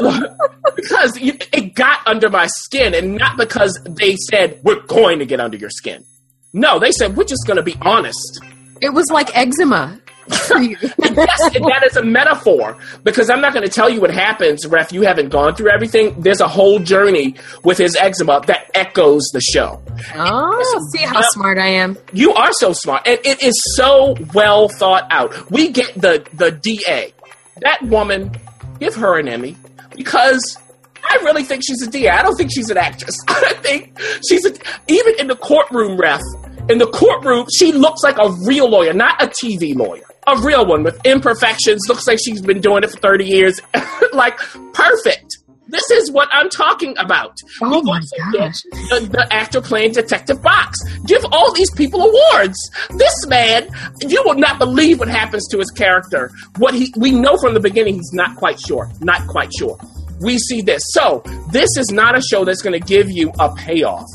because 0.76 1.18
it 1.20 1.74
got 1.74 2.06
under 2.06 2.30
my 2.30 2.46
skin, 2.46 2.94
and 2.94 3.16
not 3.16 3.36
because 3.36 3.78
they 3.84 4.16
said 4.30 4.60
we're 4.62 4.80
going 4.86 5.18
to 5.18 5.26
get 5.26 5.40
under 5.40 5.56
your 5.56 5.70
skin. 5.70 6.04
No, 6.52 6.78
they 6.78 6.92
said 6.92 7.16
we're 7.16 7.24
just 7.24 7.46
going 7.46 7.56
to 7.56 7.62
be 7.62 7.76
honest. 7.82 8.40
It 8.80 8.90
was 8.90 9.06
like 9.12 9.36
eczema. 9.36 10.00
Yes, 10.28 10.80
that 11.00 11.82
is 11.86 11.96
a 11.96 12.04
metaphor 12.04 12.76
because 13.04 13.30
I'm 13.30 13.40
not 13.40 13.52
going 13.52 13.66
to 13.66 13.72
tell 13.72 13.88
you 13.88 14.00
what 14.00 14.10
happens, 14.10 14.66
Ref. 14.66 14.92
You 14.92 15.02
haven't 15.02 15.30
gone 15.30 15.54
through 15.54 15.70
everything. 15.70 16.20
There's 16.20 16.40
a 16.40 16.48
whole 16.48 16.78
journey 16.78 17.34
with 17.64 17.78
his 17.78 17.96
eczema 17.96 18.42
that 18.46 18.70
echoes 18.74 19.22
the 19.32 19.40
show. 19.40 19.82
Oh, 20.14 20.88
see 20.92 21.04
how 21.04 21.20
smart 21.32 21.58
I 21.58 21.68
am. 21.68 21.96
You 22.12 22.32
are 22.34 22.52
so 22.52 22.72
smart, 22.72 23.06
and 23.06 23.18
it 23.24 23.42
is 23.42 23.54
so 23.76 24.16
well 24.34 24.68
thought 24.68 25.06
out. 25.10 25.50
We 25.50 25.70
get 25.70 25.94
the 25.94 26.26
the 26.34 26.50
DA. 26.50 27.12
That 27.60 27.82
woman, 27.82 28.30
give 28.78 28.94
her 28.94 29.18
an 29.18 29.28
Emmy 29.28 29.56
because 29.96 30.58
I 31.04 31.16
really 31.22 31.44
think 31.44 31.62
she's 31.66 31.82
a 31.82 31.90
DA. 31.90 32.10
I 32.10 32.22
don't 32.22 32.36
think 32.36 32.50
she's 32.54 32.70
an 32.70 32.76
actress. 32.76 33.16
I 33.28 33.54
think 33.54 33.98
she's 34.28 34.44
a, 34.46 34.52
even 34.88 35.14
in 35.18 35.26
the 35.28 35.36
courtroom, 35.36 35.96
Ref. 35.98 36.20
In 36.68 36.78
the 36.78 36.86
courtroom, 36.86 37.46
she 37.56 37.72
looks 37.72 38.02
like 38.02 38.18
a 38.18 38.30
real 38.46 38.68
lawyer, 38.68 38.92
not 38.92 39.22
a 39.22 39.26
TV 39.26 39.74
lawyer 39.74 40.04
a 40.36 40.40
real 40.42 40.66
one 40.66 40.82
with 40.82 41.00
imperfections. 41.04 41.82
Looks 41.88 42.06
like 42.06 42.18
she's 42.22 42.40
been 42.40 42.60
doing 42.60 42.84
it 42.84 42.90
for 42.90 42.98
30 42.98 43.24
years. 43.24 43.60
like, 44.12 44.38
perfect. 44.72 45.38
This 45.68 45.90
is 45.90 46.10
what 46.10 46.28
I'm 46.32 46.48
talking 46.48 46.96
about. 46.96 47.36
Oh 47.62 47.82
my 47.82 48.00
gosh. 48.32 48.62
The, 48.62 49.06
the, 49.12 49.28
actor 49.30 49.60
playing 49.60 49.92
Detective 49.92 50.42
Box. 50.42 50.78
Give 51.04 51.22
all 51.30 51.52
these 51.52 51.70
people 51.72 52.00
awards. 52.00 52.56
This 52.96 53.26
man, 53.26 53.68
you 54.00 54.22
will 54.24 54.36
not 54.36 54.58
believe 54.58 54.98
what 54.98 55.08
happens 55.08 55.46
to 55.48 55.58
his 55.58 55.70
character. 55.70 56.30
What 56.56 56.72
he, 56.72 56.92
we 56.96 57.10
know 57.10 57.36
from 57.36 57.52
the 57.52 57.60
beginning, 57.60 57.96
he's 57.96 58.14
not 58.14 58.36
quite 58.36 58.58
sure. 58.58 58.90
Not 59.00 59.26
quite 59.28 59.52
sure. 59.58 59.78
We 60.22 60.38
see 60.38 60.62
this. 60.62 60.82
So, 60.86 61.22
this 61.52 61.68
is 61.76 61.90
not 61.92 62.16
a 62.16 62.22
show 62.22 62.46
that's 62.46 62.62
going 62.62 62.80
to 62.80 62.86
give 62.86 63.10
you 63.10 63.30
a 63.38 63.54
payoff. 63.54 64.06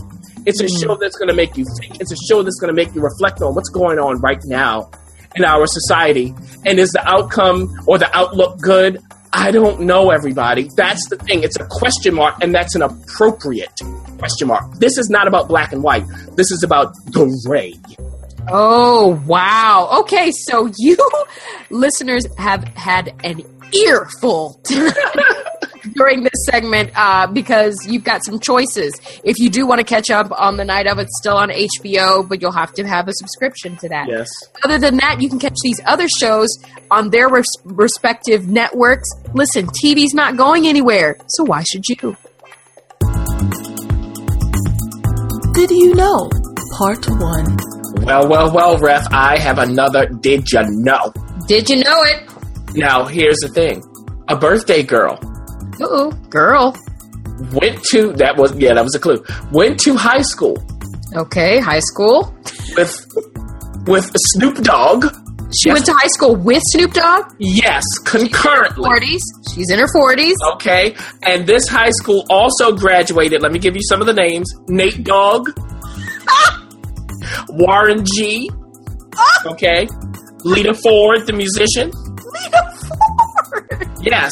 It's 0.46 0.60
a 0.60 0.66
mm. 0.66 0.82
show 0.82 0.96
that's 0.96 1.16
going 1.18 1.30
to 1.30 1.36
make 1.36 1.56
you 1.56 1.66
think. 1.80 2.02
It's 2.02 2.12
a 2.12 2.18
show 2.28 2.42
that's 2.42 2.60
going 2.60 2.76
to 2.76 2.76
make 2.76 2.94
you 2.96 3.02
reflect 3.02 3.44
on 3.44 3.54
what's 3.54 3.70
going 3.70 4.00
on 4.00 4.20
right 4.22 4.42
now 4.46 4.90
in 5.36 5.46
our 5.46 5.66
society. 5.68 6.34
And 6.66 6.80
is 6.80 6.92
the 6.92 7.08
outcome 7.08 7.76
or 7.88 7.98
the 7.98 8.16
outlook 8.16 8.60
good? 8.62 9.00
I 9.34 9.50
don't 9.50 9.82
know, 9.82 10.12
everybody. 10.12 10.70
That's 10.76 11.10
the 11.10 11.16
thing. 11.18 11.42
It's 11.42 11.60
a 11.60 11.66
question 11.66 12.14
mark, 12.14 12.36
and 12.42 12.54
that's 12.54 12.76
an 12.76 12.84
appropriate 12.84 13.80
question 14.20 14.48
mark. 14.48 14.72
This 14.76 14.98
is 14.98 15.10
not 15.10 15.28
about 15.28 15.48
black 15.48 15.74
and 15.74 15.82
white. 15.82 16.06
This 16.36 16.52
is 16.52 16.62
about 16.62 16.94
gray. 17.12 17.74
Oh, 18.50 19.22
wow. 19.26 19.90
Okay, 20.02 20.32
so 20.32 20.70
you 20.78 20.98
listeners 21.70 22.28
have 22.38 22.64
had 22.76 23.14
an 23.24 23.42
earful 23.74 24.62
during 25.92 26.24
this 26.24 26.32
segment 26.50 26.92
uh, 26.96 27.28
because 27.28 27.76
you've 27.88 28.04
got 28.04 28.24
some 28.26 28.40
choices. 28.40 28.94
If 29.24 29.38
you 29.40 29.50
do 29.50 29.66
want 29.66 29.80
to 29.80 29.86
catch 29.86 30.10
up 30.10 30.32
on 30.38 30.58
the 30.58 30.66
night 30.66 30.88
of, 30.88 31.00
it's 31.00 31.18
still 31.20 31.38
on 31.38 31.50
HBO, 31.50 32.28
but 32.28 32.42
you'll 32.42 32.52
have 32.52 32.74
to 32.74 32.88
have 32.88 33.08
a 33.08 33.14
subscription 33.14 33.76
to 33.78 33.90
that. 33.90 34.08
Yes. 34.08 34.30
Other 34.64 34.78
than 34.80 34.98
that, 34.98 35.22
you 35.22 35.30
can 35.30 35.40
catch 35.40 35.58
these 35.64 35.80
other 35.86 36.08
shows 36.08 36.50
on 36.90 37.10
their 37.10 37.30
res- 37.30 37.46
respective 37.64 38.48
networks. 38.48 39.10
Listen, 39.34 39.68
TV's 39.84 40.14
not 40.14 40.38
going 40.38 40.68
anywhere, 40.68 41.18
so 41.28 41.44
why 41.44 41.64
should 41.64 41.84
you? 41.88 42.16
Did 45.54 45.70
you 45.72 45.94
know? 45.94 46.30
Part 46.78 47.08
1. 47.08 47.58
Well, 48.06 48.28
well, 48.28 48.52
well, 48.54 48.78
Ref, 48.80 49.08
I 49.12 49.38
have 49.38 49.60
another 49.60 50.08
Did 50.08 50.52
You 50.52 50.64
Know? 50.68 51.14
Did 51.48 51.70
you 51.70 51.78
know 51.78 52.04
it? 52.04 52.76
Now, 52.76 53.06
here's 53.06 53.38
the 53.38 53.50
thing 53.50 53.84
a 54.30 54.36
birthday 54.36 54.82
girl 54.82 55.20
Ooh, 55.82 56.12
girl. 56.30 56.76
Went 57.52 57.84
to 57.92 58.14
that 58.14 58.36
was 58.38 58.56
yeah 58.56 58.74
that 58.74 58.84
was 58.84 58.96
a 58.96 59.00
clue. 59.00 59.24
Went 59.52 59.80
to 59.82 59.96
high 59.96 60.22
school. 60.22 60.58
Okay, 61.16 61.60
high 61.60 61.80
school 61.80 62.34
with 62.76 63.06
with 63.88 64.12
Snoop 64.16 64.58
Dogg. 64.58 65.06
She 65.62 65.70
yes. 65.70 65.76
went 65.76 65.86
to 65.86 65.94
high 65.94 66.08
school 66.08 66.36
with 66.36 66.64
Snoop 66.72 66.94
Dogg. 66.94 67.32
Yes, 67.38 67.84
concurrently. 68.06 68.86
Forties. 68.86 69.22
She's 69.54 69.70
in 69.70 69.80
her 69.80 69.88
forties. 69.94 70.36
Okay, 70.54 70.96
and 71.24 71.46
this 71.46 71.68
high 71.68 71.92
school 71.92 72.26
also 72.30 72.76
graduated. 72.76 73.42
Let 73.42 73.52
me 73.52 73.60
give 73.60 73.76
you 73.76 73.82
some 73.88 74.02
of 74.02 74.08
the 74.08 74.14
names: 74.14 74.52
Nate 74.68 75.04
Dogg, 75.04 75.50
Warren 77.50 78.06
G. 78.06 78.50
Okay, 79.46 79.88
Lita 80.44 80.74
Ford, 80.74 81.28
the 81.28 81.34
musician. 81.34 81.92
Lita 81.92 82.74
Ford. 82.88 83.90
Yes, 84.02 84.32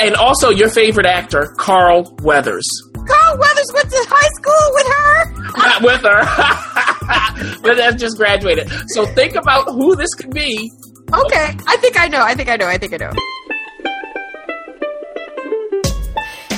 and 0.00 0.16
also 0.16 0.50
your 0.50 0.70
favorite 0.70 1.06
actor, 1.06 1.54
Carl 1.58 2.16
Weathers. 2.22 2.66
Carl 2.94 3.38
Weathers 3.38 3.70
went 3.74 3.90
to 3.90 4.06
high 4.08 4.28
school 4.40 4.64
with 4.74 4.86
her? 4.96 5.30
Not 5.56 5.82
with 5.82 6.02
her. 6.02 7.60
but 7.62 7.76
they've 7.76 7.96
just 7.96 8.16
graduated. 8.16 8.70
So 8.88 9.06
think 9.06 9.34
about 9.34 9.66
who 9.66 9.94
this 9.96 10.14
could 10.14 10.30
be. 10.30 10.70
Okay. 11.12 11.56
I 11.66 11.76
think 11.78 11.98
I 11.98 12.08
know. 12.08 12.22
I 12.22 12.34
think 12.34 12.48
I 12.48 12.56
know. 12.56 12.66
I 12.66 12.78
think 12.78 12.94
I 12.94 12.96
know. 12.96 13.12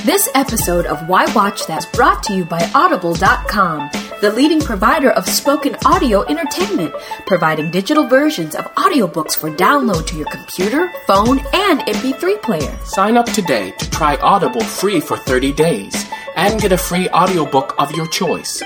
This 0.05 0.27
episode 0.35 0.85
of 0.85 1.07
Why 1.07 1.25
Watch 1.33 1.65
That 1.67 1.79
is 1.79 1.85
brought 1.87 2.23
to 2.23 2.33
you 2.33 2.45
by 2.45 2.69
Audible.com 2.75 3.89
the 4.23 4.31
leading 4.31 4.61
provider 4.61 5.11
of 5.11 5.27
spoken 5.27 5.75
audio 5.83 6.23
entertainment, 6.27 6.95
providing 7.25 7.69
digital 7.69 8.07
versions 8.07 8.55
of 8.55 8.63
audiobooks 8.75 9.35
for 9.35 9.51
download 9.51 10.07
to 10.07 10.15
your 10.15 10.27
computer, 10.27 10.89
phone, 11.05 11.39
and 11.53 11.81
MP3 11.81 12.41
player. 12.41 12.73
Sign 12.85 13.17
up 13.17 13.25
today 13.25 13.71
to 13.71 13.89
try 13.89 14.15
Audible 14.21 14.63
free 14.63 15.01
for 15.01 15.17
30 15.17 15.51
days 15.51 16.05
and 16.37 16.61
get 16.61 16.71
a 16.71 16.77
free 16.77 17.09
audiobook 17.09 17.75
of 17.77 17.91
your 17.91 18.07
choice. 18.07 18.63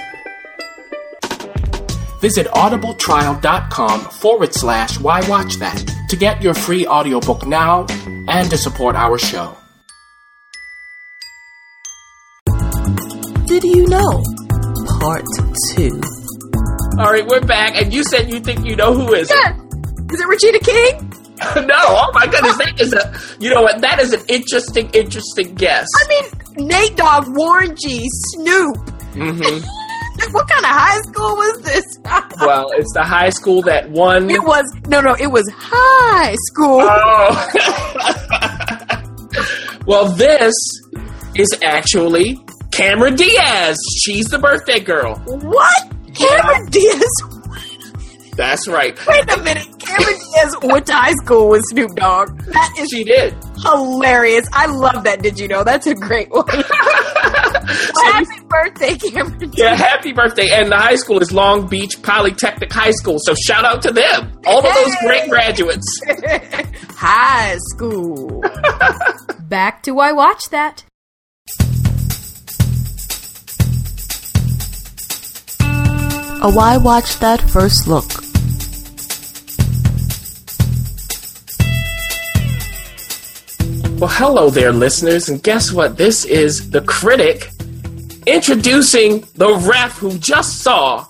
Visit 2.21 2.45
audibletrial.com 2.53 4.01
forward 4.01 4.53
slash 4.53 4.99
why 4.99 5.27
watch 5.27 5.55
that 5.55 5.83
to 6.09 6.15
get 6.15 6.43
your 6.43 6.53
free 6.53 6.85
audiobook 6.85 7.47
now 7.47 7.87
and 8.27 8.47
to 8.51 8.59
support 8.59 8.95
our 8.95 9.17
show. 9.17 9.57
Did 13.47 13.63
you 13.63 13.87
know? 13.87 14.21
Part 14.99 15.25
2. 15.75 16.01
All 16.99 17.11
right, 17.11 17.25
we're 17.27 17.41
back, 17.41 17.75
and 17.75 17.93
you 17.93 18.03
said 18.03 18.31
you 18.33 18.39
think 18.39 18.65
you 18.65 18.75
know 18.75 18.93
who 18.95 19.13
is 19.13 19.29
yeah. 19.29 19.55
it? 19.55 20.13
Is 20.13 20.19
it 20.19 20.27
Regina 20.27 20.59
King? 20.59 21.13
no, 21.67 21.75
oh 21.77 22.11
my 22.13 22.25
goodness, 22.25 22.57
that 22.57 22.81
is 22.81 22.93
a 22.93 23.13
you 23.39 23.53
know 23.53 23.61
what? 23.61 23.79
That 23.81 23.99
is 23.99 24.13
an 24.13 24.21
interesting, 24.27 24.89
interesting 24.93 25.53
guess. 25.53 25.87
I 26.03 26.07
mean, 26.09 26.67
Nate 26.67 26.97
Dogg, 26.97 27.25
Warren 27.27 27.75
G, 27.75 28.07
Snoop. 28.09 28.77
Mm-hmm. 29.13 30.31
what 30.31 30.49
kind 30.49 30.65
of 30.65 30.71
high 30.71 31.01
school 31.01 31.35
was 31.35 31.61
this? 31.61 31.85
well, 32.41 32.71
it's 32.71 32.91
the 32.93 33.03
high 33.03 33.29
school 33.29 33.61
that 33.63 33.91
won. 33.91 34.31
It 34.31 34.43
was 34.43 34.65
no, 34.87 34.99
no. 34.99 35.15
It 35.19 35.27
was 35.27 35.47
high 35.55 36.35
school. 36.47 36.79
Oh. 36.81 37.49
well, 39.85 40.11
this 40.13 40.55
is 41.35 41.55
actually 41.61 42.39
Cameron 42.77 43.15
Diaz. 43.15 43.75
She's 44.03 44.27
the 44.27 44.37
birthday 44.37 44.79
girl. 44.79 45.15
What? 45.25 45.93
Cameron 46.13 46.67
Diaz? 46.69 47.09
That's 48.35 48.67
right. 48.67 48.95
Wait 49.07 49.33
a 49.33 49.41
minute. 49.41 49.65
Cameron 49.79 50.13
Diaz 50.31 50.55
went 50.61 50.85
to 50.85 50.93
high 50.93 51.13
school 51.23 51.49
with 51.49 51.63
Snoop 51.69 51.95
Dogg. 51.95 52.37
That 52.43 52.75
is 52.77 52.89
She 52.89 53.03
did. 53.03 53.33
hilarious. 53.63 54.47
I 54.53 54.67
love 54.67 55.03
that. 55.05 55.23
Did 55.23 55.39
you 55.39 55.47
know? 55.47 55.63
That's 55.63 55.87
a 55.87 55.95
great 55.95 56.29
one. 56.29 56.45
Happy 57.67 58.25
birthday, 58.47 58.95
Cameron 58.95 59.51
Yeah, 59.55 59.73
happy 59.75 60.13
birthday. 60.13 60.47
And 60.53 60.71
the 60.71 60.77
high 60.77 60.95
school 60.95 61.19
is 61.19 61.31
Long 61.33 61.67
Beach 61.67 61.99
Polytechnic 62.03 62.71
High 62.71 62.91
School. 62.91 63.17
So 63.19 63.33
shout 63.33 63.65
out 63.65 63.81
to 63.81 63.91
them. 63.91 64.39
All 64.45 64.59
of 64.65 64.73
those 64.75 64.95
great 65.01 65.29
graduates. 65.29 65.85
High 66.95 67.57
school. 67.73 68.41
Back 69.49 69.81
to 69.83 69.91
Why 69.93 70.11
Watch 70.11 70.49
That. 70.51 70.83
A 76.39 76.51
Why 76.51 76.77
Watch 76.77 77.17
That 77.17 77.41
First 77.49 77.87
Look. 77.87 78.05
Well, 83.99 84.07
hello 84.07 84.51
there, 84.51 84.71
listeners. 84.71 85.29
And 85.29 85.41
guess 85.41 85.71
what? 85.71 85.97
This 85.97 86.25
is 86.25 86.69
the 86.69 86.81
critic 86.81 87.49
introducing 88.27 89.25
the 89.33 89.55
ref 89.67 89.97
who 89.97 90.15
just 90.19 90.61
saw 90.61 91.07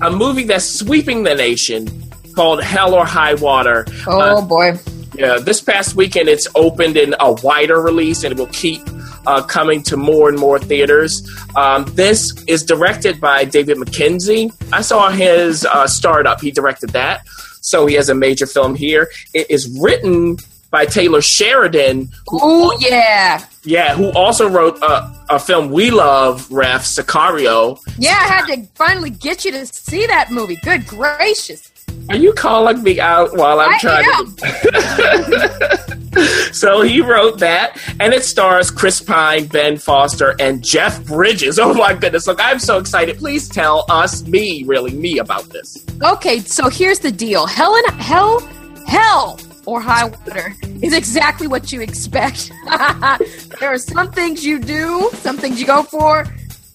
a 0.00 0.10
movie 0.10 0.44
that's 0.44 0.64
sweeping 0.64 1.24
the 1.24 1.34
nation 1.34 1.86
called 2.34 2.62
Hell 2.62 2.94
or 2.94 3.04
High 3.04 3.34
Water. 3.34 3.84
Oh 4.06 4.38
uh, 4.38 4.40
boy. 4.40 4.78
Yeah, 5.14 5.40
this 5.40 5.60
past 5.60 5.94
weekend 5.94 6.30
it's 6.30 6.48
opened 6.54 6.96
in 6.96 7.14
a 7.20 7.32
wider 7.32 7.82
release 7.82 8.24
and 8.24 8.32
it 8.32 8.38
will 8.38 8.46
keep 8.46 8.80
uh, 9.26 9.42
coming 9.42 9.82
to 9.84 9.96
more 9.96 10.28
and 10.28 10.38
more 10.38 10.58
theaters. 10.58 11.22
Um, 11.56 11.84
this 11.94 12.32
is 12.46 12.62
directed 12.62 13.20
by 13.20 13.44
David 13.44 13.78
Mackenzie. 13.78 14.50
I 14.72 14.82
saw 14.82 15.10
his 15.10 15.64
uh, 15.66 15.86
Starred 15.86 16.26
Up, 16.26 16.40
he 16.40 16.50
directed 16.50 16.90
that. 16.90 17.26
So 17.60 17.86
he 17.86 17.94
has 17.94 18.08
a 18.08 18.14
major 18.14 18.46
film 18.46 18.74
here. 18.74 19.08
It 19.32 19.50
is 19.50 19.68
written 19.80 20.36
by 20.70 20.84
Taylor 20.86 21.22
Sheridan, 21.22 22.10
who, 22.26 22.38
Oh 22.42 22.76
yeah. 22.80 23.46
yeah, 23.62 23.94
who 23.94 24.10
also 24.12 24.48
wrote 24.48 24.76
a, 24.82 25.14
a 25.30 25.38
film 25.38 25.70
we 25.70 25.90
love, 25.92 26.50
Ref 26.50 26.84
Sicario. 26.84 27.78
Yeah, 27.96 28.10
I 28.20 28.24
had 28.26 28.46
to 28.46 28.66
finally 28.74 29.10
get 29.10 29.44
you 29.44 29.52
to 29.52 29.64
see 29.66 30.04
that 30.06 30.32
movie. 30.32 30.56
Good 30.64 30.86
gracious. 30.86 31.70
Are 32.10 32.16
you 32.16 32.32
calling 32.32 32.82
me 32.82 32.98
out 33.00 33.36
while 33.36 33.60
I'm 33.60 33.72
I 33.74 33.78
trying 33.78 34.04
am. 34.14 34.34
to? 34.36 35.83
so 36.54 36.82
he 36.82 37.00
wrote 37.00 37.38
that, 37.40 37.78
and 38.00 38.12
it 38.12 38.24
stars 38.24 38.70
Chris 38.70 39.00
Pine, 39.00 39.46
Ben 39.46 39.76
Foster, 39.76 40.34
and 40.40 40.62
Jeff 40.62 41.04
Bridges. 41.04 41.58
Oh 41.58 41.74
my 41.74 41.94
goodness! 41.94 42.26
Look, 42.26 42.38
I'm 42.40 42.58
so 42.58 42.78
excited. 42.78 43.18
Please 43.18 43.48
tell 43.48 43.84
us, 43.90 44.26
me, 44.26 44.64
really, 44.64 44.92
me 44.92 45.18
about 45.18 45.44
this. 45.50 45.84
Okay, 46.02 46.40
so 46.40 46.68
here's 46.68 47.00
the 47.00 47.12
deal. 47.12 47.46
Hell 47.46 47.74
and 47.74 48.00
hell, 48.00 48.40
hell 48.86 49.38
or 49.66 49.80
high 49.80 50.04
water 50.04 50.54
is 50.82 50.92
exactly 50.92 51.46
what 51.46 51.72
you 51.72 51.80
expect. 51.80 52.52
there 53.60 53.72
are 53.72 53.78
some 53.78 54.10
things 54.10 54.44
you 54.44 54.58
do, 54.58 55.10
some 55.14 55.36
things 55.36 55.60
you 55.60 55.66
go 55.66 55.82
for. 55.82 56.26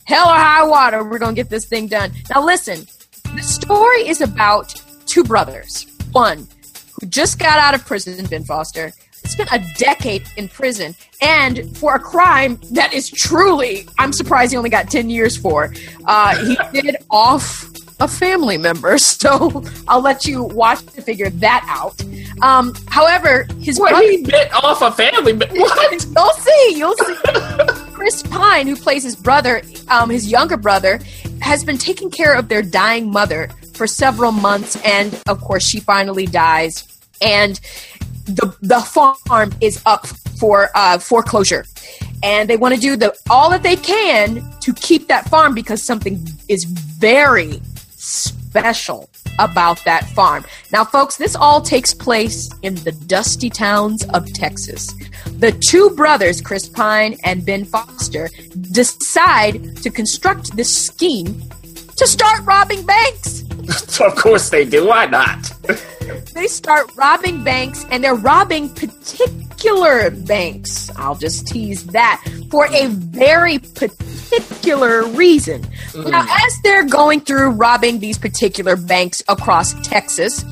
Hell 0.06 0.28
or 0.28 0.34
high 0.34 0.64
water, 0.64 1.04
we're 1.04 1.20
gonna 1.20 1.34
get 1.34 1.50
this 1.50 1.66
thing 1.66 1.88
done. 1.88 2.12
Now 2.34 2.44
listen, 2.44 2.88
the 3.36 3.42
story 3.44 4.08
is 4.08 4.22
about 4.22 4.74
two 5.06 5.24
brothers. 5.24 5.86
One 6.12 6.48
who 7.00 7.08
just 7.08 7.40
got 7.40 7.60
out 7.60 7.76
of 7.76 7.86
prison, 7.86 8.26
Ben 8.26 8.44
Foster, 8.44 8.92
spent 9.30 9.50
a 9.52 9.64
decade 9.78 10.24
in 10.38 10.48
prison, 10.50 10.96
and 11.22 11.76
for 11.78 11.96
a 11.96 12.00
crime 12.00 12.60
that 12.72 12.94
is 12.94 13.10
truly, 13.10 13.88
I'm 13.98 14.12
surprised 14.14 14.52
he 14.52 14.58
only 14.58 14.70
got 14.70 14.90
10 14.90 15.10
years 15.10 15.38
for. 15.38 15.74
Uh, 16.06 16.36
he 16.46 16.58
did 16.82 16.96
off 17.10 17.66
a 18.02 18.08
family 18.08 18.58
member, 18.58 18.98
so 18.98 19.64
I'll 19.88 20.02
let 20.02 20.26
you 20.26 20.44
watch 20.44 20.86
to 20.88 21.02
figure 21.02 21.30
that 21.30 21.66
out. 21.68 22.02
Um, 22.42 22.74
however, 22.88 23.46
his 23.60 23.80
What 23.80 23.90
brother- 23.92 24.08
he 24.10 24.24
bit 24.24 24.54
off 24.54 24.82
a 24.82 24.92
family? 24.92 25.34
member. 25.34 25.54
What? 25.60 26.06
You'll 26.16 26.34
see. 26.34 26.74
You'll 26.78 26.96
see. 26.96 27.16
Chris 27.94 28.24
Pine, 28.24 28.68
who 28.68 28.76
plays 28.78 29.04
his 29.04 29.16
brother, 29.18 29.62
um, 29.90 30.10
his 30.10 30.32
younger 30.32 30.56
brother, 30.58 31.00
has 31.42 31.64
been 31.66 31.78
taking 31.78 32.10
care 32.10 32.34
of 32.34 32.48
their 32.48 32.62
dying 32.62 33.12
mother 33.12 33.50
for 33.74 33.86
several 33.88 34.32
months, 34.32 34.78
and 34.86 35.22
of 35.28 35.42
course, 35.42 35.66
she 35.68 35.80
finally 35.82 36.26
dies, 36.26 36.84
and 37.22 37.60
the 38.26 38.56
the 38.62 38.80
farm 38.82 39.54
is 39.62 39.82
up 39.86 40.06
for 40.08 40.70
uh, 40.76 41.00
foreclosure, 41.00 41.66
and 42.24 42.50
they 42.50 42.58
want 42.58 42.76
to 42.76 42.80
do 42.80 42.96
the 42.96 43.16
all 43.30 43.50
that 43.50 43.64
they 43.64 43.76
can 43.76 44.44
to 44.62 44.74
keep 44.74 45.08
that 45.08 45.28
farm 45.30 45.54
because 45.54 45.84
something 45.84 46.26
is 46.48 46.64
very 46.64 47.62
special 47.96 49.10
about 49.40 49.84
that 49.86 50.06
farm. 50.10 50.44
Now, 50.72 50.84
folks, 50.84 51.18
this 51.18 51.36
all 51.36 51.62
takes 51.62 51.94
place 51.94 52.50
in 52.62 52.76
the 52.76 52.92
dusty 52.92 53.50
towns 53.50 54.06
of 54.10 54.32
Texas. 54.34 54.94
The 55.38 55.52
two 55.70 55.92
brothers, 55.92 56.42
Chris 56.42 56.68
Pine 56.68 57.18
and 57.24 57.46
Ben 57.46 57.66
Foster, 57.66 58.30
decide 58.72 59.78
to 59.78 59.90
construct 59.90 60.56
this 60.56 60.76
scheme 60.76 61.42
to 61.96 62.08
start 62.08 62.42
robbing 62.46 62.86
banks. 62.86 63.44
of 64.02 64.16
course 64.16 64.50
they 64.50 64.66
do. 64.66 64.88
Why 64.88 65.06
not? 65.06 65.52
They 66.34 66.48
start 66.48 66.90
robbing 66.96 67.44
banks 67.44 67.86
and 67.92 68.04
they're 68.04 68.16
robbing 68.16 68.70
particular 68.70 70.10
banks. 70.10 70.90
I'll 70.96 71.16
just 71.16 71.48
tease 71.48 71.86
that 71.88 72.24
for 72.50 72.66
a 72.68 72.88
very 72.88 73.60
particular 73.60 75.06
reason. 75.06 75.62
Now, 75.94 76.24
mm. 76.24 76.46
as 76.46 76.58
they're 76.64 76.86
going 76.86 77.22
through 77.22 77.52
robbing 77.52 78.00
these 78.00 78.18
particular 78.18 78.76
banks 78.76 79.22
across 79.28 79.74
Texas, 79.88 80.44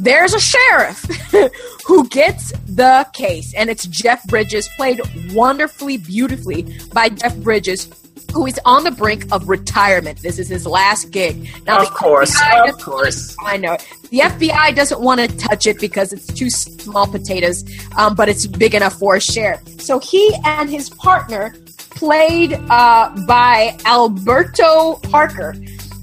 there's 0.00 0.34
a 0.34 0.40
sheriff 0.40 1.02
who 1.86 2.08
gets 2.08 2.52
the 2.66 3.06
case, 3.12 3.52
and 3.54 3.68
it's 3.68 3.86
Jeff 3.86 4.24
Bridges, 4.26 4.68
played 4.76 5.00
wonderfully, 5.32 5.98
beautifully 5.98 6.78
by 6.92 7.10
Jeff 7.10 7.36
Bridges, 7.36 7.86
who 8.32 8.46
is 8.46 8.58
on 8.64 8.84
the 8.84 8.90
brink 8.90 9.26
of 9.32 9.48
retirement. 9.48 10.20
This 10.22 10.38
is 10.38 10.48
his 10.48 10.66
last 10.66 11.10
gig. 11.10 11.48
Now, 11.66 11.82
Of 11.82 11.90
course, 11.90 12.34
FBI 12.40 12.68
of 12.68 12.78
course. 12.78 13.36
I 13.44 13.56
know. 13.56 13.76
The 14.10 14.20
FBI 14.20 14.74
doesn't 14.74 15.00
want 15.00 15.20
to 15.20 15.28
touch 15.36 15.66
it 15.66 15.80
because 15.80 16.12
it's 16.12 16.26
too 16.26 16.50
small 16.50 17.06
potatoes, 17.06 17.64
um, 17.96 18.14
but 18.14 18.28
it's 18.28 18.46
big 18.46 18.74
enough 18.74 18.94
for 18.98 19.16
a 19.16 19.20
share. 19.20 19.60
So 19.78 19.98
he 19.98 20.34
and 20.44 20.68
his 20.68 20.90
partner, 20.90 21.54
played 21.90 22.54
uh, 22.70 23.14
by 23.26 23.76
Alberto 23.84 24.94
Parker, 25.10 25.52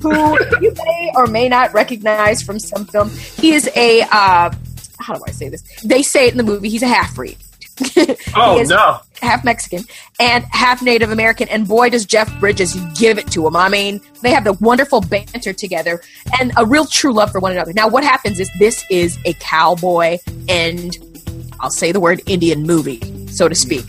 who 0.01 0.11
you 0.61 0.71
may 0.85 1.11
or 1.15 1.27
may 1.27 1.49
not 1.49 1.73
recognize 1.73 2.41
from 2.43 2.59
some 2.59 2.85
film. 2.85 3.09
He 3.09 3.53
is 3.53 3.69
a, 3.75 4.01
uh, 4.03 4.51
how 4.99 5.15
do 5.15 5.23
I 5.27 5.31
say 5.31 5.49
this? 5.49 5.63
They 5.83 6.03
say 6.03 6.27
it 6.27 6.31
in 6.33 6.37
the 6.37 6.43
movie, 6.43 6.69
he's 6.69 6.83
a 6.83 6.87
half 6.87 7.15
breed. 7.15 7.37
Oh 8.35 8.63
no! 8.67 8.99
half 9.21 9.43
Mexican 9.43 9.83
and 10.19 10.43
half 10.45 10.81
Native 10.81 11.11
American, 11.11 11.47
and 11.49 11.67
boy, 11.67 11.89
does 11.89 12.05
Jeff 12.05 12.39
Bridges 12.39 12.75
give 12.97 13.17
it 13.17 13.31
to 13.31 13.47
him. 13.47 13.55
I 13.55 13.69
mean, 13.69 14.01
they 14.21 14.31
have 14.31 14.43
the 14.43 14.53
wonderful 14.53 15.01
banter 15.01 15.53
together 15.53 16.01
and 16.39 16.51
a 16.57 16.65
real 16.65 16.85
true 16.85 17.13
love 17.13 17.31
for 17.31 17.39
one 17.39 17.51
another. 17.51 17.73
Now, 17.73 17.87
what 17.87 18.03
happens 18.03 18.39
is 18.39 18.49
this 18.59 18.85
is 18.89 19.17
a 19.25 19.33
cowboy 19.33 20.19
and 20.47 20.95
I'll 21.59 21.69
say 21.69 21.91
the 21.91 21.99
word 21.99 22.21
Indian 22.27 22.63
movie, 22.63 23.27
so 23.27 23.47
to 23.49 23.55
speak. 23.55 23.85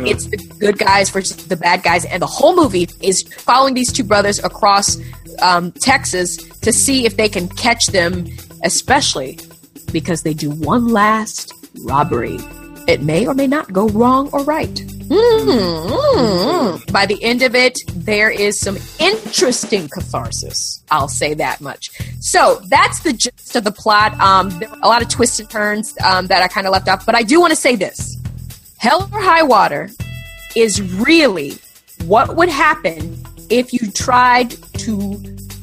It's 0.00 0.26
the 0.26 0.36
good 0.60 0.78
guys 0.78 1.10
versus 1.10 1.48
the 1.48 1.56
bad 1.56 1.82
guys, 1.82 2.04
and 2.04 2.22
the 2.22 2.26
whole 2.26 2.54
movie 2.54 2.88
is 3.00 3.22
following 3.22 3.74
these 3.74 3.92
two 3.92 4.04
brothers 4.04 4.38
across 4.38 4.96
um, 5.42 5.72
Texas 5.72 6.36
to 6.36 6.72
see 6.72 7.04
if 7.04 7.16
they 7.16 7.28
can 7.28 7.48
catch 7.48 7.86
them, 7.86 8.26
especially 8.62 9.38
because 9.90 10.22
they 10.22 10.34
do 10.34 10.50
one 10.50 10.88
last 10.88 11.52
robbery. 11.84 12.38
It 12.88 13.02
may 13.02 13.26
or 13.26 13.34
may 13.34 13.46
not 13.46 13.70
go 13.70 13.86
wrong 13.90 14.30
or 14.32 14.42
right. 14.44 14.74
Mm. 15.08 16.90
By 16.90 17.04
the 17.04 17.22
end 17.22 17.42
of 17.42 17.54
it, 17.54 17.78
there 17.94 18.30
is 18.30 18.58
some 18.58 18.78
interesting 18.98 19.88
catharsis. 19.88 20.82
I'll 20.90 21.08
say 21.08 21.34
that 21.34 21.60
much. 21.60 21.90
So 22.20 22.62
that's 22.68 23.00
the 23.00 23.12
gist 23.12 23.56
of 23.56 23.64
the 23.64 23.72
plot. 23.72 24.18
Um, 24.18 24.48
there 24.58 24.70
a 24.82 24.88
lot 24.88 25.02
of 25.02 25.08
twists 25.08 25.38
and 25.38 25.50
turns 25.50 25.94
um, 26.02 26.28
that 26.28 26.42
I 26.42 26.48
kind 26.48 26.66
of 26.66 26.72
left 26.72 26.88
off, 26.88 27.04
but 27.04 27.14
I 27.14 27.22
do 27.22 27.40
want 27.40 27.50
to 27.50 27.56
say 27.56 27.76
this: 27.76 28.16
Hell 28.78 29.06
or 29.12 29.20
High 29.20 29.42
Water 29.42 29.90
is 30.56 30.80
really 30.80 31.58
what 32.06 32.36
would 32.36 32.48
happen 32.48 33.22
if 33.50 33.74
you 33.74 33.90
tried 33.90 34.50
to 34.78 35.14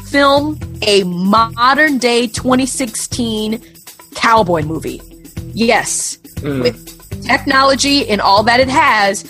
film 0.04 0.60
a 0.84 1.04
modern 1.06 1.98
day 1.98 2.28
2016 2.28 3.64
cowboy 4.14 4.62
movie. 4.62 5.02
Yes, 5.54 6.20
with 6.44 6.95
technology 7.26 8.08
and 8.08 8.22
all 8.22 8.44
that 8.44 8.60
it 8.60 8.70
has, 8.70 9.24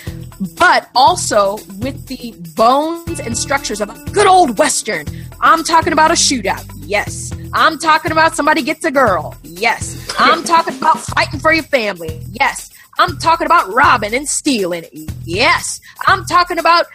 but 0.57 0.89
also 0.95 1.57
with 1.79 2.07
the 2.07 2.33
bones 2.55 3.19
and 3.19 3.37
structures 3.37 3.81
of 3.81 3.89
a 3.89 4.11
good 4.11 4.27
old 4.27 4.57
western. 4.57 5.05
I'm 5.41 5.63
talking 5.63 5.93
about 5.93 6.11
a 6.11 6.15
shootout. 6.15 6.69
Yes. 6.77 7.31
I'm 7.53 7.77
talking 7.77 8.11
about 8.11 8.35
somebody 8.35 8.61
gets 8.61 8.85
a 8.85 8.91
girl. 8.91 9.35
Yes. 9.43 10.13
I'm 10.19 10.43
talking 10.53 10.77
about 10.77 10.99
fighting 10.99 11.39
for 11.39 11.53
your 11.53 11.63
family. 11.63 12.21
Yes. 12.31 12.69
I'm 12.97 13.17
talking 13.17 13.45
about 13.45 13.73
robbing 13.73 14.13
and 14.13 14.27
stealing. 14.27 14.85
Yes. 15.23 15.79
I'm 16.07 16.25
talking 16.25 16.59
about 16.59 16.85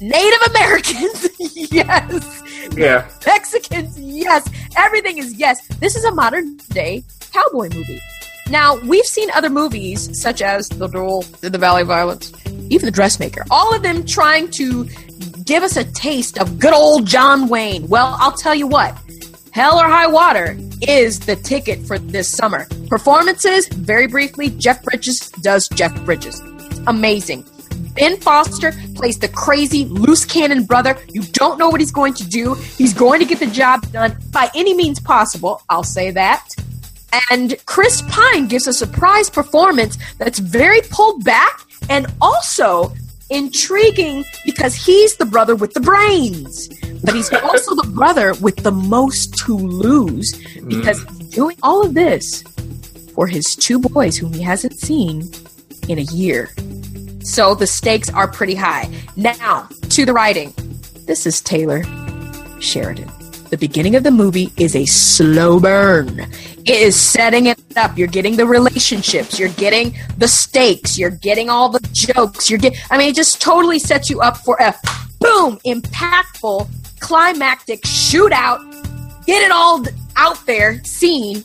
Native 0.00 0.42
Americans. 0.50 1.28
yes. 1.72 2.42
Yeah. 2.76 3.08
Mexicans. 3.26 3.98
Yes. 3.98 4.48
Everything 4.76 5.18
is 5.18 5.34
yes. 5.34 5.66
This 5.80 5.96
is 5.96 6.04
a 6.04 6.12
modern 6.12 6.56
day 6.70 7.02
cowboy 7.32 7.68
movie. 7.74 8.00
Now, 8.50 8.76
we've 8.76 9.04
seen 9.04 9.30
other 9.34 9.50
movies 9.50 10.18
such 10.20 10.40
as 10.40 10.68
The 10.68 10.86
Duel, 10.86 11.22
The 11.40 11.50
Valley 11.58 11.82
of 11.82 11.88
Violence, 11.88 12.32
even 12.70 12.86
The 12.86 12.90
Dressmaker, 12.90 13.44
all 13.50 13.74
of 13.74 13.82
them 13.82 14.06
trying 14.06 14.50
to 14.52 14.88
give 15.44 15.62
us 15.62 15.76
a 15.76 15.84
taste 15.84 16.38
of 16.38 16.58
good 16.58 16.72
old 16.72 17.06
John 17.06 17.48
Wayne. 17.48 17.86
Well, 17.88 18.16
I'll 18.18 18.32
tell 18.32 18.54
you 18.54 18.66
what. 18.66 18.96
Hell 19.50 19.78
or 19.78 19.84
High 19.84 20.06
Water 20.06 20.56
is 20.82 21.20
the 21.20 21.36
ticket 21.36 21.86
for 21.86 21.98
this 21.98 22.30
summer. 22.30 22.66
Performances, 22.88 23.68
very 23.68 24.06
briefly, 24.06 24.50
Jeff 24.50 24.82
Bridges 24.82 25.30
does 25.42 25.68
Jeff 25.68 25.94
Bridges. 26.04 26.40
Amazing. 26.86 27.44
Ben 27.94 28.16
Foster 28.18 28.72
plays 28.94 29.18
the 29.18 29.28
crazy, 29.28 29.84
loose 29.86 30.24
cannon 30.24 30.64
brother. 30.64 30.96
You 31.08 31.22
don't 31.22 31.58
know 31.58 31.68
what 31.68 31.80
he's 31.80 31.90
going 31.90 32.14
to 32.14 32.26
do. 32.26 32.54
He's 32.54 32.94
going 32.94 33.20
to 33.20 33.26
get 33.26 33.40
the 33.40 33.46
job 33.46 33.90
done 33.90 34.16
by 34.30 34.50
any 34.54 34.72
means 34.72 35.00
possible. 35.00 35.62
I'll 35.68 35.82
say 35.82 36.12
that. 36.12 36.48
And 37.30 37.56
Chris 37.66 38.02
Pine 38.08 38.48
gives 38.48 38.66
a 38.66 38.72
surprise 38.72 39.30
performance 39.30 39.96
that's 40.18 40.38
very 40.38 40.80
pulled 40.90 41.24
back 41.24 41.66
and 41.88 42.06
also 42.20 42.92
intriguing 43.30 44.24
because 44.44 44.74
he's 44.74 45.16
the 45.16 45.26
brother 45.26 45.54
with 45.54 45.74
the 45.74 45.80
brains. 45.80 46.68
But 47.04 47.14
he's 47.14 47.32
also 47.42 47.74
the 47.74 47.90
brother 47.94 48.34
with 48.40 48.56
the 48.56 48.72
most 48.72 49.34
to 49.46 49.56
lose 49.56 50.32
because 50.66 51.02
mm. 51.04 51.18
he's 51.18 51.28
doing 51.30 51.56
all 51.62 51.84
of 51.84 51.94
this 51.94 52.42
for 53.14 53.26
his 53.26 53.56
two 53.56 53.78
boys 53.78 54.16
whom 54.16 54.32
he 54.32 54.42
hasn't 54.42 54.78
seen 54.78 55.30
in 55.88 55.98
a 55.98 56.02
year. 56.02 56.50
So 57.22 57.54
the 57.54 57.66
stakes 57.66 58.10
are 58.10 58.28
pretty 58.28 58.54
high. 58.54 58.90
Now, 59.16 59.68
to 59.90 60.04
the 60.04 60.12
writing. 60.12 60.54
This 61.06 61.26
is 61.26 61.40
Taylor 61.40 61.84
Sheridan. 62.60 63.10
The 63.50 63.56
beginning 63.56 63.96
of 63.96 64.02
the 64.02 64.10
movie 64.10 64.52
is 64.58 64.76
a 64.76 64.84
slow 64.84 65.58
burn. 65.58 66.20
It 66.20 66.68
is 66.68 66.96
setting 66.96 67.46
it 67.46 67.58
up. 67.78 67.96
You're 67.96 68.08
getting 68.08 68.36
the 68.36 68.44
relationships. 68.46 69.38
You're 69.38 69.48
getting 69.50 69.96
the 70.18 70.28
stakes. 70.28 70.98
You're 70.98 71.10
getting 71.10 71.48
all 71.48 71.70
the 71.70 71.80
jokes. 71.92 72.50
You're 72.50 72.58
getting, 72.58 72.78
I 72.90 72.98
mean, 72.98 73.08
it 73.08 73.16
just 73.16 73.40
totally 73.40 73.78
sets 73.78 74.10
you 74.10 74.20
up 74.20 74.36
for 74.36 74.58
a 74.60 74.74
boom, 75.18 75.58
impactful, 75.64 76.68
climactic 77.00 77.82
shootout. 77.82 78.60
Get 79.24 79.42
it 79.42 79.50
all 79.50 79.82
out 80.16 80.44
there, 80.44 80.84
scene. 80.84 81.42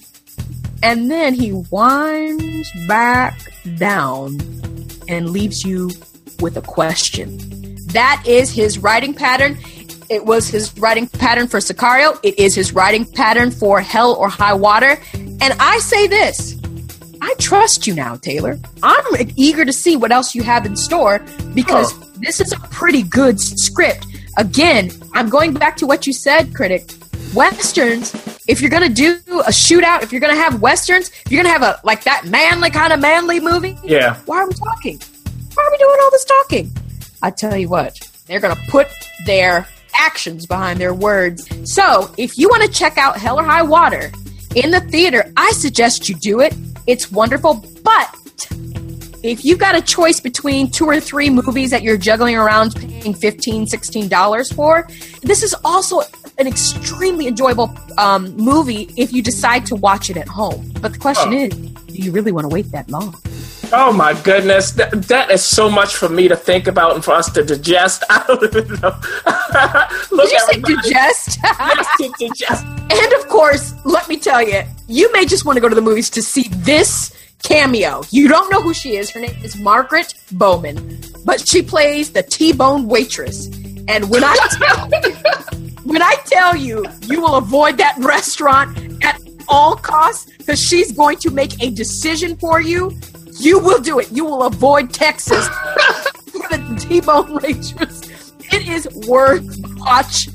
And 0.82 1.10
then 1.10 1.34
he 1.34 1.54
winds 1.72 2.70
back 2.86 3.39
down 3.78 4.38
and 5.08 5.30
leaves 5.30 5.63
you 5.63 5.89
with 6.42 6.58
a 6.58 6.62
question. 6.62 7.39
That 7.94 8.24
is 8.28 8.52
his 8.52 8.78
writing 8.80 9.13
pattern. 9.13 9.58
It 10.10 10.26
was 10.26 10.48
his 10.48 10.76
writing 10.78 11.08
pattern 11.08 11.48
for 11.48 11.60
Sicario. 11.60 12.20
It 12.24 12.38
is 12.39 12.56
his 12.56 12.74
writing 12.74 13.06
pattern 13.06 13.52
for 13.52 13.82
Hell 13.82 14.13
or 14.16 14.30
High 14.30 14.54
Water. 14.54 15.00
And 15.13 15.54
I 15.60 15.80
say 15.80 16.08
this 16.08 16.60
I 17.22 17.34
trust 17.39 17.88
you 17.88 17.96
now, 17.96 18.18
Taylor. 18.18 18.60
I'm 18.84 19.04
eager 19.38 19.63
to 19.66 19.72
see 19.74 19.96
what 19.96 20.12
else 20.12 20.36
you 20.36 20.44
have 20.44 20.66
in 20.66 20.76
store 20.76 21.20
because 21.54 21.94
Oh. 21.94 22.06
this 22.20 22.42
is 22.42 22.52
a 22.52 22.60
pretty 22.70 23.02
good 23.04 23.39
script. 23.39 24.06
Again, 24.38 24.92
I'm 25.13 25.30
going 25.30 25.54
back 25.54 25.78
to 25.78 25.88
what 25.88 26.06
you 26.06 26.13
said, 26.13 26.54
critic. 26.56 26.92
Westerns, 27.34 28.13
if 28.48 28.62
you're 28.62 28.70
going 28.70 28.88
to 28.88 28.94
do 28.94 29.18
a 29.39 29.50
shootout, 29.50 30.04
if 30.04 30.12
you're 30.12 30.22
going 30.22 30.36
to 30.36 30.39
have 30.42 30.62
westerns, 30.62 31.10
if 31.26 31.32
you're 31.32 31.42
going 31.42 31.52
to 31.54 31.60
have 31.60 31.63
a 31.76 31.80
like 31.84 32.04
that 32.04 32.26
manly 32.26 32.70
kind 32.70 32.92
of 32.94 33.00
manly 33.00 33.39
movie, 33.39 33.78
Yeah. 33.84 34.16
why 34.26 34.38
are 34.39 34.48
we 34.48 34.54
talking? 34.54 35.00
Why 35.56 35.63
are 35.63 35.72
we 35.72 35.78
doing 35.78 35.98
all 36.04 36.12
this 36.12 36.26
talking? 36.26 36.72
I 37.22 37.32
tell 37.32 37.56
you 37.58 37.70
what, 37.70 37.98
they're 38.28 38.39
going 38.39 38.56
to 38.56 38.62
put 38.70 38.88
their 39.26 39.68
actions 39.95 40.45
behind 40.45 40.79
their 40.79 40.93
words. 40.93 41.47
So, 41.71 42.13
if 42.17 42.38
you 42.38 42.47
want 42.49 42.63
to 42.63 42.69
check 42.69 42.97
out 42.97 43.17
Hell 43.17 43.39
or 43.39 43.43
High 43.43 43.63
Water 43.63 44.12
in 44.56 44.71
the 44.71 44.79
theater, 44.82 45.32
I 45.38 45.51
suggest 45.51 46.10
you 46.10 46.15
do 46.15 46.39
it. 46.41 46.53
It's 46.88 47.12
wonderful, 47.12 47.65
but 47.84 48.15
if 49.23 49.45
you've 49.45 49.60
got 49.60 49.75
a 49.75 49.82
choice 49.82 50.19
between 50.19 50.69
two 50.69 50.86
or 50.86 50.99
three 50.99 51.29
movies 51.29 51.69
that 51.71 51.82
you're 51.82 51.97
juggling 51.97 52.36
around 52.36 52.75
paying 52.75 53.13
$15, 53.13 53.69
$16 53.69 54.53
for, 54.56 54.86
this 55.21 55.43
is 55.43 55.56
also 55.63 56.01
an 56.39 56.47
extremely 56.47 57.27
enjoyable 57.27 57.73
um, 57.97 58.36
movie 58.36 58.89
if 58.97 59.13
you 59.13 59.21
decide 59.21 59.65
to 59.67 59.75
watch 59.75 60.10
it 60.10 60.17
at 60.17 60.27
home. 60.27 60.71
But 60.82 60.93
the 60.93 60.99
question 60.99 61.34
Oh. 61.34 61.38
is, 61.38 61.49
do 61.53 61.93
you 62.01 62.12
really 62.12 62.32
want 62.34 62.43
to 62.45 62.49
wait 62.53 62.69
that 62.71 62.89
long? 62.89 63.15
Oh 63.76 63.92
my 63.92 64.14
goodness, 64.22 64.72
that, 64.74 64.92
that 65.08 65.32
is 65.32 65.44
so 65.44 65.68
much 65.70 65.96
for 65.96 66.08
me 66.08 66.28
to 66.28 66.36
think 66.36 66.68
about 66.68 66.94
and 66.94 67.04
for 67.04 67.12
us 67.12 67.32
to 67.32 67.44
digest. 67.44 68.04
I 68.10 68.24
don't 68.28 68.44
even 68.44 68.80
know. 68.80 68.90
Look, 70.16 70.30
Did 70.30 70.32
you 70.32 70.40
say 70.40 70.58
everybody. 70.58 70.76
digest? 70.76 71.40
Yes, 72.00 72.12
digest. 72.20 72.66
and 72.66 73.14
of 73.14 73.28
course, 73.30 73.74
let 73.84 74.08
me 74.08 74.18
tell 74.18 74.48
you, 74.48 74.62
you 74.88 75.12
may 75.12 75.26
just 75.26 75.44
want 75.46 75.58
to 75.58 75.62
go 75.62 75.70
to 75.70 75.76
the 75.76 75.82
movies 75.82 76.10
to 76.12 76.22
see 76.22 76.48
this 76.50 77.12
cameo. 77.44 78.04
You 78.12 78.28
don't 78.28 78.50
know 78.52 78.62
who 78.62 78.74
she 78.76 78.96
is. 78.96 79.10
Her 79.10 79.20
name 79.20 79.36
is 79.44 79.58
Margaret 79.58 80.14
Bowman, 80.32 81.02
but 81.26 81.48
she 81.48 81.62
plays 81.64 82.12
the 82.12 82.22
T-bone 82.24 82.88
waitress. 82.88 83.48
And 83.88 84.10
when 84.10 84.24
I 84.24 84.36
tell 84.52 84.90
when 85.84 86.02
I 86.02 86.16
tell 86.26 86.56
you, 86.56 86.86
you 87.08 87.22
will 87.22 87.36
avoid 87.36 87.78
that 87.80 87.96
restaurant 87.98 89.04
at 89.04 89.20
all 89.48 89.76
costs 89.76 90.32
because 90.38 90.62
she's 90.62 90.92
going 90.92 91.18
to 91.18 91.32
make 91.32 91.62
a 91.62 91.70
decision 91.72 92.38
for 92.38 92.62
you. 92.62 92.92
You 93.39 93.60
will 93.60 93.80
do 93.80 94.00
it. 94.00 94.12
You 94.12 94.26
will 94.26 94.43
avoid 94.43 94.93
Texas 94.93 95.48
for 95.48 96.48
the 96.50 96.78
T-bone 96.80 97.39
waitress. 97.41 98.34
It 98.52 98.67
is 98.67 98.88
worth 99.08 99.43
watch 99.78 100.30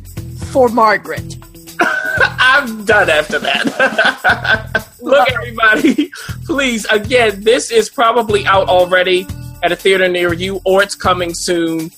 for 0.53 0.69
Margaret. 0.69 1.37
I'm 1.81 2.85
done 2.85 3.09
after 3.09 3.39
that. 3.39 4.89
Look, 5.01 5.31
everybody, 5.31 6.11
please, 6.45 6.85
again, 6.87 7.43
this 7.43 7.71
is 7.71 7.89
probably 7.89 8.45
out 8.47 8.69
already 8.69 9.27
at 9.63 9.73
a 9.73 9.77
theater 9.77 10.09
near 10.09 10.33
you, 10.33 10.61
or 10.65 10.83
it's 10.83 10.95
coming 10.95 11.35
soon. 11.35 11.91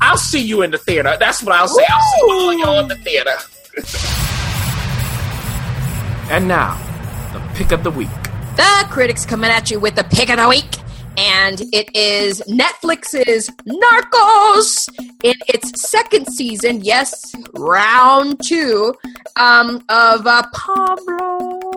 I'll 0.00 0.16
see 0.16 0.40
you 0.40 0.62
in 0.62 0.70
the 0.70 0.78
theater. 0.78 1.16
That's 1.18 1.42
what 1.42 1.54
I'll 1.54 1.68
say. 1.68 1.84
I'll 1.88 2.00
see 2.00 2.20
all 2.30 2.50
of 2.50 2.58
y'all 2.58 2.80
in 2.80 2.88
the 2.88 2.96
theater. 2.96 3.36
And 6.30 6.46
now, 6.46 6.76
the 7.32 7.40
pick 7.54 7.72
of 7.72 7.84
the 7.84 7.90
week. 7.90 8.08
The 8.58 8.88
critics 8.90 9.24
coming 9.24 9.52
at 9.52 9.70
you 9.70 9.78
with 9.78 9.94
the 9.94 10.02
pick 10.02 10.30
of 10.30 10.38
the 10.38 10.48
week. 10.48 10.78
And 11.16 11.60
it 11.72 11.94
is 11.94 12.42
Netflix's 12.48 13.50
Narcos 13.68 14.88
in 15.22 15.34
its 15.46 15.88
second 15.88 16.26
season. 16.26 16.80
Yes, 16.82 17.36
round 17.54 18.40
two 18.44 18.96
um, 19.36 19.76
of 19.88 20.26
uh, 20.26 20.42
Pablo 20.52 21.67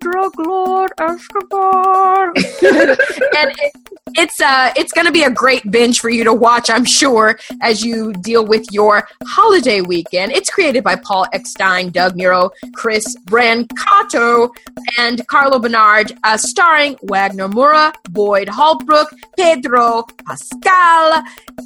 Drug 0.00 0.38
Lord 0.38 0.92
Escobar. 0.98 2.26
and 2.34 2.36
it, 2.60 3.72
it's 4.14 4.40
uh, 4.40 4.72
it's 4.76 4.92
going 4.92 5.06
to 5.06 5.12
be 5.12 5.22
a 5.22 5.30
great 5.30 5.70
binge 5.70 6.00
for 6.00 6.10
you 6.10 6.24
to 6.24 6.32
watch, 6.32 6.70
I'm 6.70 6.84
sure, 6.84 7.38
as 7.60 7.84
you 7.84 8.12
deal 8.14 8.44
with 8.46 8.66
your 8.72 9.08
holiday 9.24 9.80
weekend. 9.80 10.32
It's 10.32 10.50
created 10.50 10.84
by 10.84 10.96
Paul 10.96 11.26
Eckstein, 11.32 11.90
Doug 11.90 12.16
Miro, 12.16 12.50
Chris 12.74 13.16
Brancato, 13.26 14.50
and 14.98 15.26
Carlo 15.28 15.58
Bernard, 15.58 16.12
uh, 16.24 16.36
starring 16.36 16.96
Wagner 17.02 17.48
Moura, 17.48 17.92
Boyd 18.10 18.48
Holbrook, 18.48 19.12
Pedro 19.36 20.04
Pascal. 20.26 21.22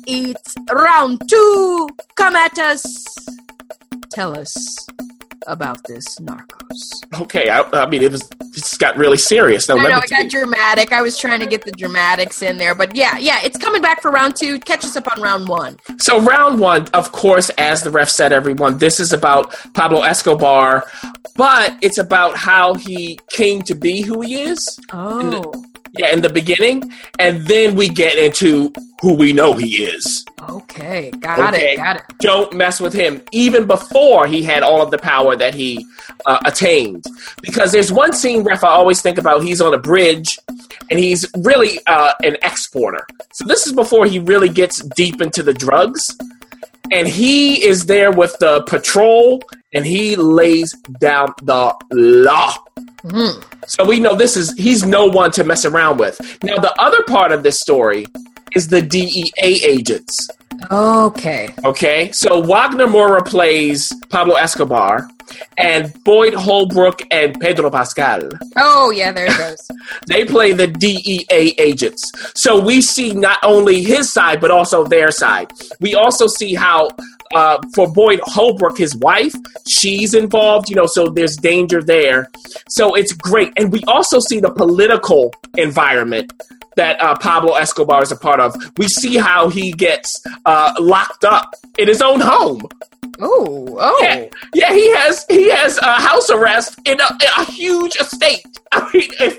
It's 0.07 0.55
round 0.73 1.29
two. 1.29 1.89
Come 2.15 2.37
at 2.37 2.59
us. 2.59 3.05
Tell 4.11 4.39
us 4.39 4.87
about 5.47 5.83
this 5.85 6.19
Narcos. 6.19 7.21
Okay, 7.21 7.49
I, 7.49 7.63
I 7.73 7.89
mean, 7.89 8.03
it 8.03 8.13
was 8.13 8.29
just 8.53 8.79
got 8.79 8.97
really 8.97 9.17
serious. 9.17 9.69
Now, 9.69 9.77
I 9.77 9.89
know 9.89 9.99
it 9.99 10.11
got 10.11 10.29
dramatic. 10.29 10.93
I 10.93 11.03
was 11.03 11.19
trying 11.19 11.41
to 11.41 11.47
get 11.47 11.65
the 11.65 11.73
dramatics 11.73 12.43
in 12.43 12.59
there, 12.59 12.75
but 12.75 12.95
yeah, 12.97 13.19
yeah, 13.19 13.41
it's 13.43 13.59
coming 13.59 13.83
back 13.83 14.03
for 14.03 14.11
round 14.11 14.37
two. 14.37 14.59
Catch 14.61 14.85
us 14.85 14.97
up 14.97 15.07
on 15.15 15.23
round 15.23 15.49
one. 15.49 15.77
So 15.99 16.21
round 16.21 16.61
one, 16.61 16.89
of 16.89 17.13
course, 17.13 17.51
as 17.59 17.83
the 17.83 17.91
ref 17.91 18.09
said, 18.09 18.33
everyone, 18.33 18.79
this 18.79 19.01
is 19.01 19.13
about 19.13 19.55
Pablo 19.75 20.03
Escobar, 20.03 20.85
but 21.37 21.77
it's 21.83 21.99
about 21.99 22.37
how 22.37 22.75
he 22.75 23.19
came 23.31 23.63
to 23.63 23.75
be 23.75 24.03
who 24.03 24.21
he 24.21 24.43
is. 24.43 24.79
Oh, 24.93 25.53
Yeah, 25.93 26.13
in 26.13 26.21
the 26.23 26.29
beginning, 26.29 26.93
and 27.19 27.47
then 27.47 27.75
we 27.75 27.89
get 27.89 28.19
into 28.19 28.73
who 29.01 29.15
we 29.15 29.33
know 29.33 29.55
he 29.55 29.85
is. 29.85 30.25
okay, 30.49 31.11
got 31.21 31.55
Okay. 31.55 31.73
it, 31.73 31.77
got 31.77 31.97
it. 31.97 32.03
Don't 32.21 32.53
mess 32.55 32.81
with 32.81 32.93
him, 32.93 33.23
even 33.33 33.67
before 33.67 34.27
he 34.27 34.43
had 34.43 34.63
all 34.63 34.83
of 34.83 34.91
the 34.91 34.99
power 34.99 35.37
that 35.37 35.55
he 35.55 35.85
uh, 36.27 36.39
attained. 36.45 37.05
Because 37.43 37.73
there's 37.73 37.93
one 37.93 38.13
scene, 38.13 38.43
ref, 38.43 38.65
I 38.65 38.69
always 38.71 39.01
think 39.03 39.19
about. 39.19 39.43
He's 39.43 39.61
on 39.61 39.75
a 39.75 39.79
bridge, 39.79 40.39
and 40.91 40.99
he's 40.99 41.27
really 41.39 41.79
uh, 41.87 42.13
an 42.23 42.37
exporter. 42.43 43.07
So 43.33 43.45
this 43.47 43.67
is 43.67 43.73
before 43.73 44.07
he 44.07 44.19
really 44.19 44.49
gets 44.49 44.83
deep 44.97 45.21
into 45.21 45.43
the 45.43 45.55
drugs. 45.55 46.17
And 46.93 47.09
he 47.09 47.65
is 47.65 47.87
there 47.87 48.13
with 48.13 48.37
the 48.39 48.63
patrol, 48.63 49.43
and 49.77 49.85
he 49.87 50.17
lays 50.17 50.73
down 51.01 51.35
the 51.43 51.75
law. 51.93 52.55
Mm. 53.05 53.45
So 53.69 53.85
we 53.85 54.01
know 54.01 54.15
this 54.17 54.37
is 54.37 54.55
he's 54.57 54.85
no 54.85 55.05
one 55.07 55.31
to 55.33 55.45
mess 55.45 55.65
around 55.67 55.99
with. 55.99 56.19
Now 56.43 56.57
the 56.57 56.75
other 56.81 57.03
part 57.05 57.31
of 57.31 57.43
this 57.43 57.61
story 57.61 58.07
is 58.55 58.69
the 58.69 58.81
DEA 58.81 59.33
agents. 59.65 60.29
Okay. 60.71 61.51
Okay, 61.65 62.11
so 62.13 62.41
Wagner 62.41 62.87
Moura 62.87 63.25
plays 63.25 63.93
Pablo 64.09 64.37
Escobar, 64.37 65.07
and 65.59 65.93
Boyd 66.05 66.33
Holbrook 66.35 67.03
and 67.11 67.39
Pedro 67.41 67.71
Pascal 67.71 68.23
Oh, 68.57 68.91
yeah, 68.91 69.13
there 69.13 69.27
it 69.27 69.37
goes. 69.39 69.69
they 70.07 70.25
play 70.25 70.53
the 70.53 70.67
DEA 70.67 71.55
agents. 71.59 72.11
So 72.35 72.59
we 72.59 72.81
see 72.81 73.13
not 73.13 73.39
only 73.43 73.83
his 73.83 74.11
side 74.11 74.41
but 74.41 74.51
also 74.51 74.85
their 74.85 75.11
side. 75.11 75.51
We 75.81 75.95
also 75.95 76.27
see 76.27 76.55
how 76.55 76.91
uh, 77.35 77.59
for 77.75 77.91
Boyd 77.93 78.21
Holbrook, 78.23 78.79
his 78.79 78.97
wife, 78.97 79.35
she's 79.67 80.15
involved. 80.15 80.69
You 80.69 80.77
know, 80.77 80.87
so 80.87 81.09
there's 81.09 81.37
danger 81.37 81.83
there. 81.83 82.29
So 82.69 82.95
it's 82.95 83.13
great, 83.13 83.53
and 83.57 83.73
we 83.73 83.83
also 83.85 84.21
see 84.21 84.41
the 84.41 84.51
political 84.51 85.33
environment 85.57 86.33
that 86.77 87.01
uh, 87.03 87.17
Pablo 87.17 87.55
Escobar 87.55 88.03
is 88.03 88.13
a 88.13 88.17
part 88.17 88.39
of. 88.39 88.55
We 88.79 88.87
see 88.89 89.17
how 89.17 89.49
he 89.49 89.73
gets 89.73 90.23
uh, 90.45 90.75
locked 90.79 91.25
up 91.25 91.55
in 91.79 91.89
his 91.89 92.01
own 92.01 92.21
home. 92.21 92.63
Oh, 93.21 93.77
oh. 93.81 93.99
Yeah, 94.03 94.27
yeah, 94.55 94.73
he 94.73 94.95
has 94.95 95.25
he 95.29 95.51
has 95.51 95.79
a 95.79 95.93
house 95.93 96.31
arrest 96.31 96.79
in 96.85 97.01
a, 97.01 97.05
in 97.05 97.29
a 97.39 97.45
huge 97.45 97.97
estate. 97.97 98.45
I 98.73 98.81
mean, 98.93 99.11
if 99.21 99.39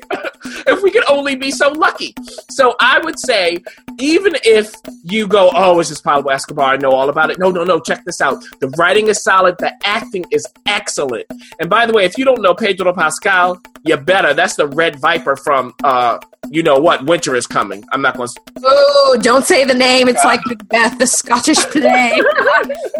if 0.67 0.82
we 0.82 0.91
could 0.91 1.03
only 1.09 1.36
be 1.36 1.51
so 1.51 1.69
lucky. 1.69 2.13
So 2.49 2.75
I 2.80 2.99
would 2.99 3.19
say, 3.19 3.57
even 3.99 4.34
if 4.43 4.73
you 5.03 5.28
go, 5.28 5.51
oh, 5.53 5.80
it's 5.80 5.89
just 5.89 6.03
Pablo 6.03 6.32
Escobar, 6.32 6.73
I 6.73 6.78
know 6.78 6.91
all 6.91 7.09
about 7.09 7.30
it. 7.30 7.38
No, 7.38 7.51
no, 7.51 7.63
no. 7.63 7.80
Check 7.80 8.03
this 8.05 8.21
out. 8.21 8.43
The 8.59 8.69
writing 8.78 9.07
is 9.07 9.21
solid. 9.21 9.55
The 9.59 9.73
acting 9.86 10.25
is 10.32 10.47
excellent. 10.65 11.25
And 11.59 11.69
by 11.69 11.86
the 11.86 11.93
way, 11.93 12.05
if 12.05 12.17
you 12.17 12.25
don't 12.25 12.41
know 12.41 12.53
Pedro 12.55 12.93
Pascal, 12.93 13.61
you 13.84 13.97
better. 13.97 14.34
That's 14.34 14.55
the 14.55 14.67
Red 14.67 14.99
Viper 14.99 15.36
from. 15.36 15.73
uh 15.84 16.19
you 16.49 16.63
know 16.63 16.80
what? 16.80 17.05
Winter 17.05 17.36
is 17.36 17.45
coming. 17.45 17.84
I'm 17.91 18.01
not 18.01 18.15
going 18.15 18.30
to. 18.30 18.41
Oh, 18.63 19.17
don't 19.21 19.45
say 19.45 19.65
the 19.65 19.73
name. 19.73 20.07
It's 20.07 20.23
like 20.23 20.39
Macbeth, 20.45 20.97
the 20.97 21.07
Scottish 21.07 21.57
play. 21.71 22.21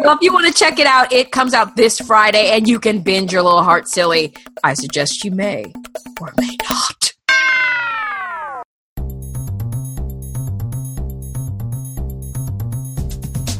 well, 0.00 0.16
if 0.16 0.18
you 0.22 0.32
want 0.32 0.46
to 0.46 0.52
check 0.68 0.78
it 0.78 0.86
out, 0.86 1.12
it 1.12 1.32
comes 1.32 1.54
out 1.54 1.76
this 1.76 1.98
Friday 1.98 2.50
and 2.50 2.68
you 2.68 2.78
can 2.78 3.00
binge 3.00 3.32
your 3.32 3.42
little 3.42 3.62
heart 3.62 3.88
silly. 3.88 4.34
I 4.62 4.74
suggest 4.74 5.24
you 5.24 5.30
may 5.30 5.72
or 6.20 6.32
may 6.36 6.56
not. 6.68 7.12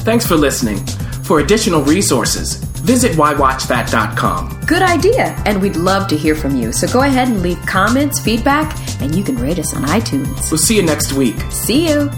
Thanks 0.05 0.27
for 0.27 0.37
listening. 0.37 0.85
For 1.25 1.41
additional 1.41 1.83
resources, 1.83 2.55
visit 2.57 3.13
whywatchthat.com. 3.13 4.61
Good 4.67 4.83
idea, 4.83 5.35
and 5.45 5.61
we'd 5.61 5.77
love 5.77 6.09
to 6.09 6.17
hear 6.17 6.35
from 6.35 6.57
you. 6.57 6.73
So 6.73 6.87
go 6.89 7.03
ahead 7.03 7.29
and 7.29 7.43
leave 7.43 7.61
comments, 7.67 8.21
feedback, 8.21 8.75
and 9.03 9.15
you 9.15 9.23
can 9.23 9.37
rate 9.37 9.59
us 9.59 9.75
on 9.75 9.83
iTunes. 9.83 10.51
We'll 10.51 10.59
see 10.59 10.77
you 10.77 10.83
next 10.83 11.13
week. 11.13 11.37
See 11.51 11.89
you. 11.89 12.11